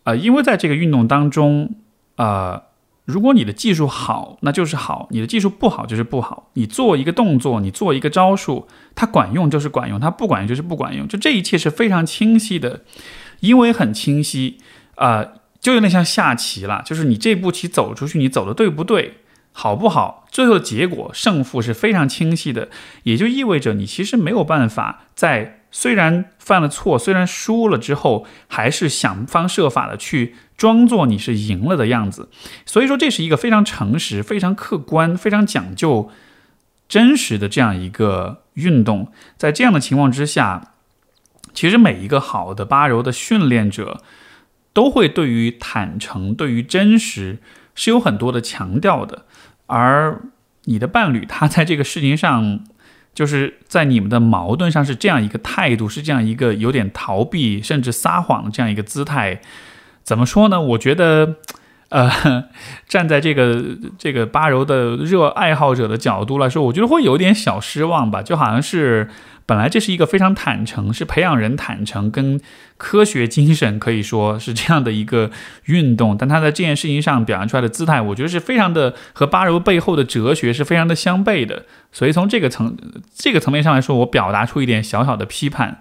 [0.04, 1.74] 呃，因为在这个运动当中，
[2.18, 2.66] 啊。
[3.06, 6.50] 如果你的技术好，那就是好；你的技术不好，就是不好。
[6.54, 11.06] 你做一个动作，你做一个招数，它管用就是管用，它不管用就是不管用。
[11.08, 12.82] 就这一切是非常清晰的，
[13.42, 14.60] 因为很清晰
[14.96, 15.26] 啊，
[15.60, 16.82] 就有点像下棋了。
[16.86, 19.18] 就是你这步棋走出去，你走的对不对，
[19.52, 22.70] 好不好，最后的结果胜负是非常清晰的。
[23.04, 25.60] 也就意味着你其实没有办法在。
[25.76, 32.30] 虽然犯了错，虽然输了之后，还是想方设法的去装作你是赢了的样子。
[32.64, 36.12] 所以说，这是一个非常诚实、非常客观、非常讲究
[36.88, 39.12] 真实的这样一个运动。
[39.36, 40.74] 在这样的情况之下，
[41.56, 44.04] 其实每一个好的八柔的训练者
[44.74, 47.40] 都会对于坦诚、对于真实
[47.74, 49.26] 是有很多的强调的。
[49.66, 50.22] 而
[50.66, 52.64] 你的伴侣，他在这个事情上。
[53.14, 59.40] 就是在你们的矛盾上是这样一个态度，是这样一个有点逃避甚至撒谎的这样一个姿态，
[60.04, 60.60] 怎么说呢？
[60.60, 61.36] 我觉得，
[61.90, 62.46] 呃，
[62.88, 63.64] 站在这个
[63.98, 69.10] 这个巴柔的热爱好者的角度来说，我觉得会有点小失望吧，就好像是。
[69.46, 72.40] 本来这是一个非常坦诚，是培养人坦诚跟
[72.78, 75.32] 科学精神，可以说是这样的一个
[75.66, 76.16] 运动。
[76.18, 81.66] 但他在这件事情上表现出来的姿态，我觉得是非常的和巴柔背后的哲学是非常的相悖的。
[81.92, 82.78] 所以从这个层
[83.14, 85.80] 这个层面上来说，我表达出一点小小的批判。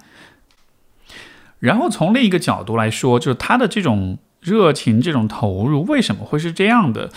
[1.60, 7.10] 然后从另一个角度来说，就是他的这种热情、这种投入为什么会是这样的？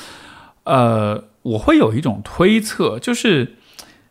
[0.65, 3.55] 呃，我会有一种推测，就是。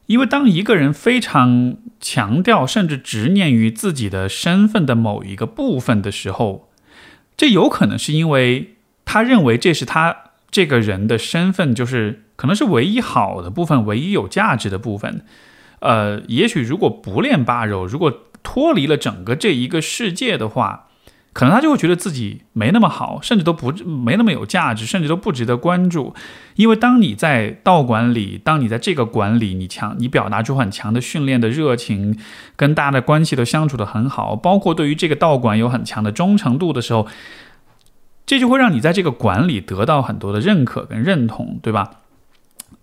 [0.06, 6.70] 因为当一个人非常强调甚至执念于自己的身份的某一个部分的时候，
[7.36, 10.16] 这有可能是因为他认为这是他
[10.50, 15.24] 这个人的身份，就是可能是唯一好的部分，唯一有价值的部分。
[15.80, 20.88] 呃，也许如果不练八柔，如果脱离了整个这一个世界的话。
[21.34, 26.14] 可能他就会觉得自己没那么好，甚至都不没那么有价值，甚至都不值得关注。
[26.54, 32.16] 因为当你在道馆里，当你在这个馆里，你强，你表达出很强的训练的热情，
[32.54, 37.08] 跟大家的关系都相处的很好，包括对于这个道馆有很强的忠诚度的时候，
[38.24, 41.90] 这就会让你在这个馆里得到很多的认可跟认同，对吧？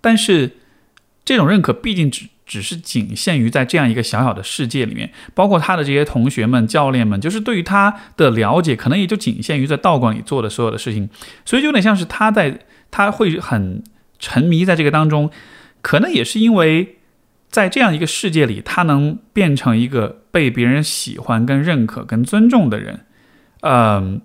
[0.02, 0.58] 但是
[1.26, 2.28] 这种认可毕竟只。
[2.44, 11.10] 只是仅限于在这样一个小小的世界里面，包括他的这些同学们、教练们，就是对于他的了解，可能也就仅限于在道馆里做的所有的事情。
[11.46, 12.60] 所以就有点像是他在，
[12.90, 13.82] 他会很
[14.20, 15.32] 沉迷在这个当中，
[15.82, 16.98] 可能也是因为
[17.50, 23.06] 在这样一个世界里，他能变成一个被别人喜欢、跟认可、跟尊重的人。
[23.62, 24.20] 嗯，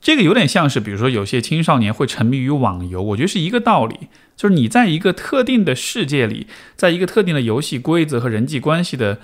[0.00, 4.08] 这个有点像是，比如说有些青少年会沉迷于网游，我觉得是一个道理。
[4.34, 9.18] 就是你在一个特定的世界里，在一个特定的游戏规则和人际关系的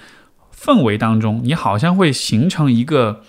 [0.54, 3.22] 氛围当中，你好像会形成一个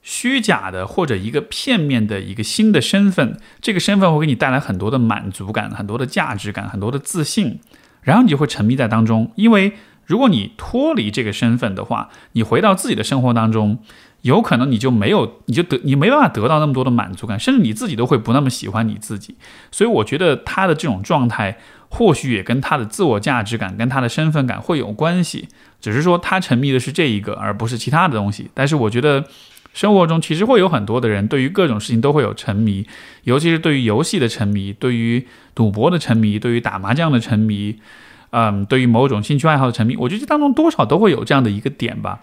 [0.00, 3.36] 虚假的或者一个片面的一个新的身份。
[3.60, 7.58] 这个身份会给你带来很多的满足感、很多的价值感、很多的自信，
[8.02, 9.32] 然后你就会沉迷在当中。
[9.34, 9.72] 因为
[10.06, 13.82] 如果你脱离这个身份的话，你回到自己的生活当中。
[14.22, 19.34] 有可能你就没有，你就得你没办法得到那么多的满足感，甚至你自己都会不那么喜欢你自己。
[19.70, 21.58] 所以我觉得他的这种状态，
[21.88, 25.48] 或许也跟他的自我价值感、跟他的身份感会有关系。
[25.80, 28.50] 只是说他沉迷的是这一个，而不是其他的东西。
[28.52, 29.24] 但是我觉得
[29.72, 32.86] 生活中其实会有很多的人，对于各种事情都会有沉迷，
[33.24, 37.76] 尤其是对于游戏的沉迷，对于赌博的沉迷，对于打麻将的沉迷，
[38.32, 39.96] 嗯，对于某种兴趣爱好的沉迷。
[39.96, 42.20] 我觉得这当中多少都会有这样的一个点吧。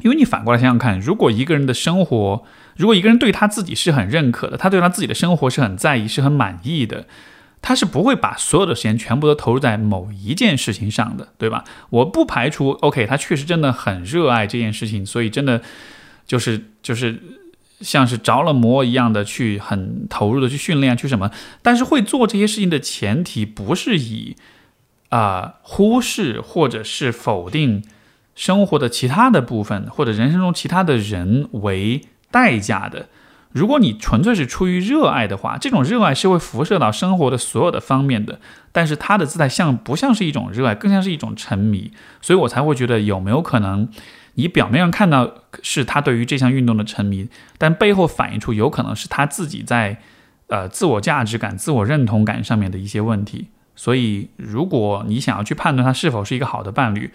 [0.00, 2.44] 因为你反过来想想看，如果一个人的生活，
[2.76, 7.06] 如果一个人对他自己是很认可的，他对他自己的生活是很在意、是很满意的，
[7.60, 11.62] 他是不会把所有的时间全部都投入在某一件事情上的，对吧？
[11.90, 15.60] 我不排除，OK，他确实真的很热爱这件事情，所以真的
[16.26, 17.20] 就是就是
[17.80, 21.30] 像是着了魔一样的去很投入的去训练去什么。
[21.60, 24.34] 但是会做这些事情的前提不是以
[25.10, 27.84] 啊忽视或者是否定
[28.34, 33.08] 生活的其他的部分或者人生中其他的人为代价的。
[33.52, 38.40] 如果你纯粹是出于热爱的话，这种热爱是会辐射到生活的所有的方面的。
[38.72, 43.86] 但是他的姿态像不像是一种热爱，更像是一种沉迷，所以我才会觉得有没有可能，
[44.36, 45.30] 你表面上看到
[45.62, 47.28] 是他对于这项运动的沉迷，
[47.58, 49.98] 但背后反映出有可能是他自己在
[50.46, 53.48] 呃自我价值感、自我认同感上面的一些问题。
[53.76, 57.10] 所以，如果你想要去判断他是否是一个好的伴侣，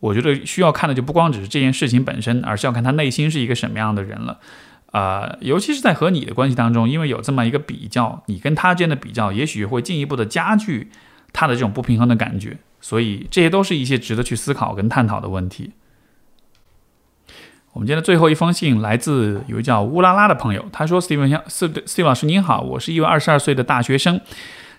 [0.00, 4.38] 我觉得需要看的就不光只是这件事情本身，而是要看他内心是一个什么样的人了。
[4.92, 10.90] 呃，尤其是在和你的关系当中，因为有这么一个比较，你跟他之间的比较，也许会进一步的加剧
[11.32, 15.72] 他的这种不平衡的感觉，所以这些都是一些值得去思考跟探讨的问题。
[17.72, 24.18] 我们今天的最后一封信来自有一叫乌拉拉的朋友，他说：“Steven 先，Steve 老师您好，我是一位二十二岁的大学生，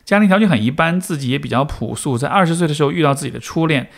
[0.04, 3.90] 家庭条件很一般，自己也比较朴素，在二十岁的时候遇到自己的初恋，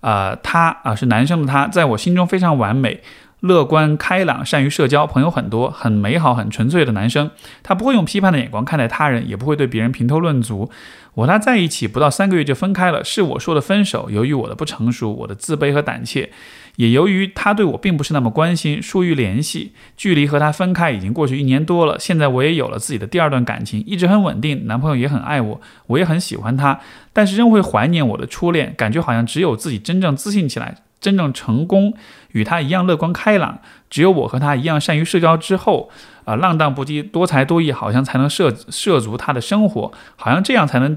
[0.00, 3.02] 呃，他啊是男生的他，在我心中非常完美。”
[3.40, 7.30] 乐观开朗，善于社交，朋友很多，很美好、很纯粹的男生。
[7.62, 10.70] 他不会用批判的眼光看待他人，也不会对别人评头论足。
[11.14, 14.10] 我和他在一起不到三个月就分开了，是我说的分手。
[14.10, 16.32] 由于我的不成熟，我的自卑和胆怯，
[16.76, 19.72] 也由于他对我并不是那么关心，疏于联系。
[19.96, 26.80] 距离和他分开已经过去一年多了，现在我也有了自己的第二段感情，一直很稳定，男朋友也很爱我，我也很喜欢他，
[27.12, 30.76] 但是仍会怀念我的初恋，感觉好像只有自己真正自信起来。
[30.98, 31.92] 真正成功，
[32.32, 33.60] 与他一样乐观开朗，
[33.90, 35.90] 只有我和他一样善于社交之后，
[36.24, 40.96] 啊，浪荡不羁，多才多艺，好像才能涉涉足他的生活，好像这样才能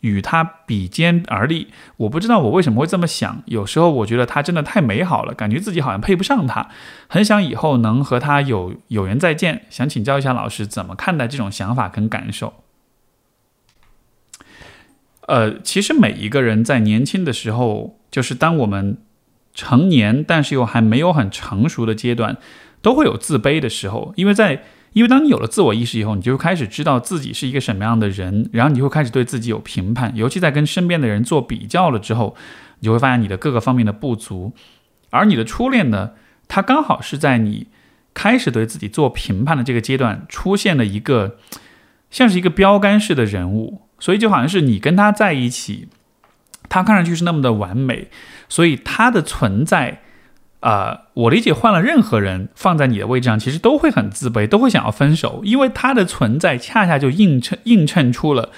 [0.00, 1.68] 与他比肩而立。
[1.96, 6.68] 我不知道我为什么会这么想，有时候我觉得他真的太美好了，感觉自己好像配不上他，
[7.08, 9.66] 很想以后能和他有有缘再见。
[9.70, 12.54] 想请教一下老师，怎么看待这种想法跟感受？
[15.28, 18.98] 呃，其实每一个人在年轻的时候，就是当我们。
[19.52, 22.36] 成年，但是又还没有很成熟的阶段，
[22.80, 24.14] 都会有自卑的时候。
[24.16, 30.12] 因为在，因为当你有了自我意识以后，你就开始知道自己是一个什么样的人，然后你会开始对自己有评判。
[30.16, 32.34] 尤其在跟身边的人做比较了之后，
[32.80, 34.52] 你就会发现你的各个方面的不足。
[35.10, 36.10] 而你的初恋呢，
[36.48, 37.68] 他刚好是在你
[38.14, 41.38] 开始对自己做评判的这个阶段，出现了一个
[42.10, 45.88] 像是一个标杆式的人物，所以就好像是你跟他在一起。
[46.68, 48.08] 他看上去是那么的完美，
[48.48, 50.02] 所以他的存在，
[50.60, 58.50] 呃，我理解换了任何人放在你的位置上，其实都会很自卑，都会想要分手，因为他的存在恰恰就映衬映衬出了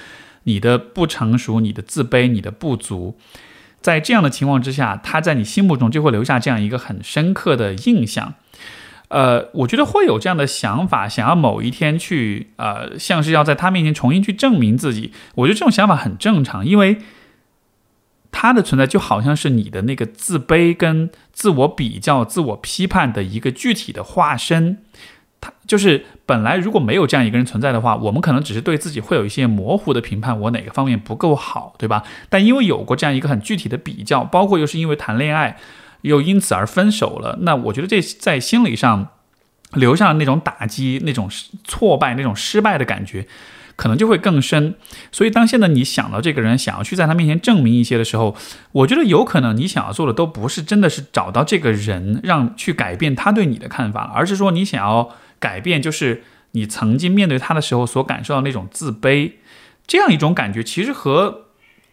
[0.43, 3.17] 你的不成熟、你的自卑、你的不足。
[3.81, 8.35] 在这样的情况之下，他在你心目中就会留下这样一个很深刻的印象。
[9.07, 15.13] 呃，我觉得会有这样的想法，想要某一天去，呃，像是要在他面前重新去证明自己。
[15.37, 16.99] 我觉得这种想法很正常，因为。
[18.33, 24.79] 他的存在就好像是你的那个自卑跟自我比较、自我批判的一个具体的化身。
[25.41, 32.05] 他就是本来如果没有这样一个人存在的话，我们可能只是对自己会有一些模糊的评判，我哪个方面不够好，对吧？
[32.29, 35.59] 但因为有过这样一个很具体的比较，包括又是因为谈恋爱，
[36.03, 39.09] 又因此而分手了，那我觉得这在心理上
[39.73, 41.29] 留下那种打击、那种
[41.65, 43.27] 挫败、那种失败的感觉。
[43.83, 44.77] 可能就会更深，
[45.11, 48.37] 所以当现在你想到这个人，想要去在他面前证明一些的时候，
[48.71, 55.11] 我觉得有可能你想要做的都不是真的是找到这个人，让去改变他对你的看法，而是说你想要
[55.41, 56.23] 改变，就是
[56.53, 59.33] 你曾经面对他的时候所感受到那种自卑，
[59.89, 61.47] 这样一种感觉，其实和，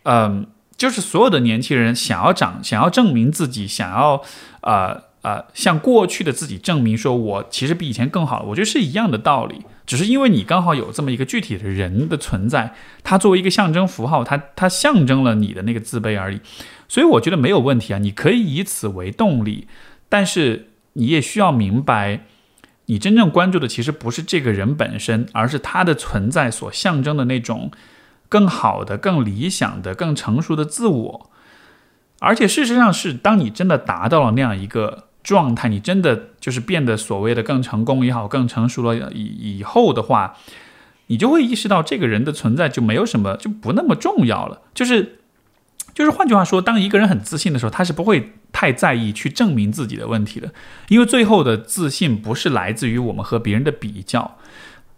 [0.03, 0.45] 嗯，
[0.77, 4.21] 就是所有的年轻人想要长，想要证明自己，想要，
[4.61, 5.08] 呃。
[5.21, 16.39] 呃，向过去的自己证明，说我其实比以前更好了，我觉得是一样的道理，只是因为你刚好有这么一个具体的人的存在，它作为一个象征符号，它它象征了你的那个自卑而已，
[16.87, 19.67] 所以我觉得没有问题啊，你可以以此为动力，
[20.07, 22.21] 但是你也需要明白，
[22.85, 27.71] 你真正关注的其实不是这个人本身，而是他的存在所象征的那种
[28.29, 31.29] 更好的、更理想的、更成熟的自我，
[32.19, 35.08] 而且事实上是，当你真的达到了那样一个。
[35.29, 40.35] 状态，你真的就是变得所谓的更成功也好，更成熟了以以后的话，
[41.05, 44.61] 你就会意识到这个人的存在就没有什么，就不那么重要了。
[44.73, 45.19] 就是，
[45.93, 50.51] 就是换句话说，当一个人很自信的时候，他是不会太在意去证明自己的问题的，
[50.87, 54.37] 因为最后的自信不是来自于我们和别人的比较。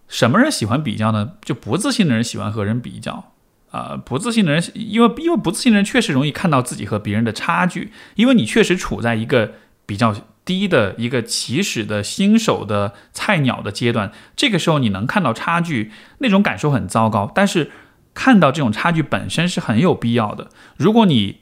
[0.08, 1.32] 什么人喜欢比较呢？
[1.44, 3.32] 就不自信的人喜欢和人比较。
[3.70, 9.54] 呃，不自信的人，因为因为不自信的人确实容易看到自己和别人的差距，因为你确实处在一个
[9.92, 10.14] 比较
[10.46, 15.90] 低的一个起始的新手的菜鸟的阶段，这个时候你能看到差距，
[16.20, 17.30] 那种感受很糟糕。
[17.34, 17.70] 但是
[18.14, 20.48] 看到这种差距本身是很有必要的。
[20.78, 21.40] 如果你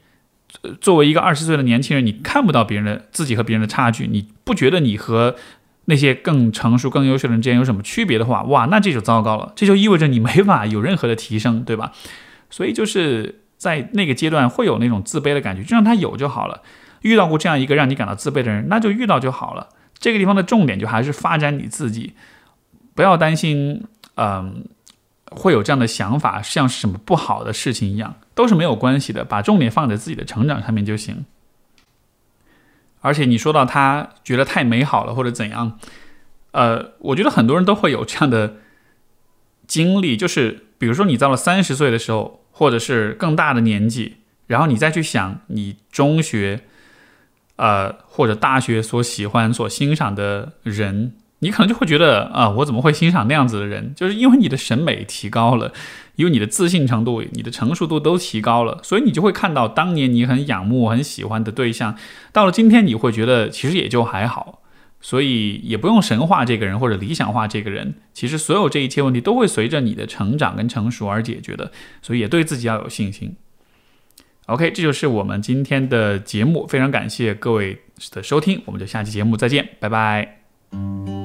[0.81, 5.37] 作为一个二十岁的年轻人，你看不到别人的自己和别人的差距，你不觉得你和
[5.85, 9.53] 那些更成熟、更优秀的人之间有什么区别的话，哇，那这就糟糕了。
[9.55, 11.93] 这就意味着你没法有任何的提升，对吧？
[12.51, 16.63] 所以就是在那个阶段会有那种自卑的感觉，就让他有就好了。
[17.03, 19.69] 遇到过这样一个让你感到自卑的人，那就遇到就好了。
[19.99, 22.15] 这个地方的重点就还是发展你自己，
[22.95, 23.85] 不要担心，
[24.17, 24.65] 嗯，
[25.31, 29.25] 会有这样的想法，像是什么不好的事情一样，都是没有关系的。
[29.25, 31.25] 把重点放在自己的成长上面就行。
[33.03, 35.79] 而且你说到他觉得太美好了或者怎样，
[36.51, 38.57] 呃，我觉得很多人都会有这样的
[39.67, 46.65] 经历，就是比如说你到了三十岁的时候，或者是更大的年纪，然后你再去想你中学，
[47.61, 51.13] 呃或者大学所喜欢、所欣赏的人。
[51.43, 53.95] 你可能就会觉得啊，我怎么会欣赏那样子的人？
[53.95, 55.73] 就是因为你的审美提高了，
[56.17, 61.97] 因为你的自信程度、你的成熟度都提高了，所以你就会看到当年你很仰慕、很喜欢的对象，
[62.31, 64.61] 到了今天你会觉得其实也就还好。
[65.01, 71.73] 所以也不用神化这个人或者理想化这个人，其实所有这一切问题都会随着你的成长跟成熟而解决的。
[72.03, 73.35] 所以也对自己要有信心。
[74.51, 77.79] OK，这就是我们今天的节目，非常感谢各位
[78.11, 81.20] 的收听，我们就下期节目再见，拜拜。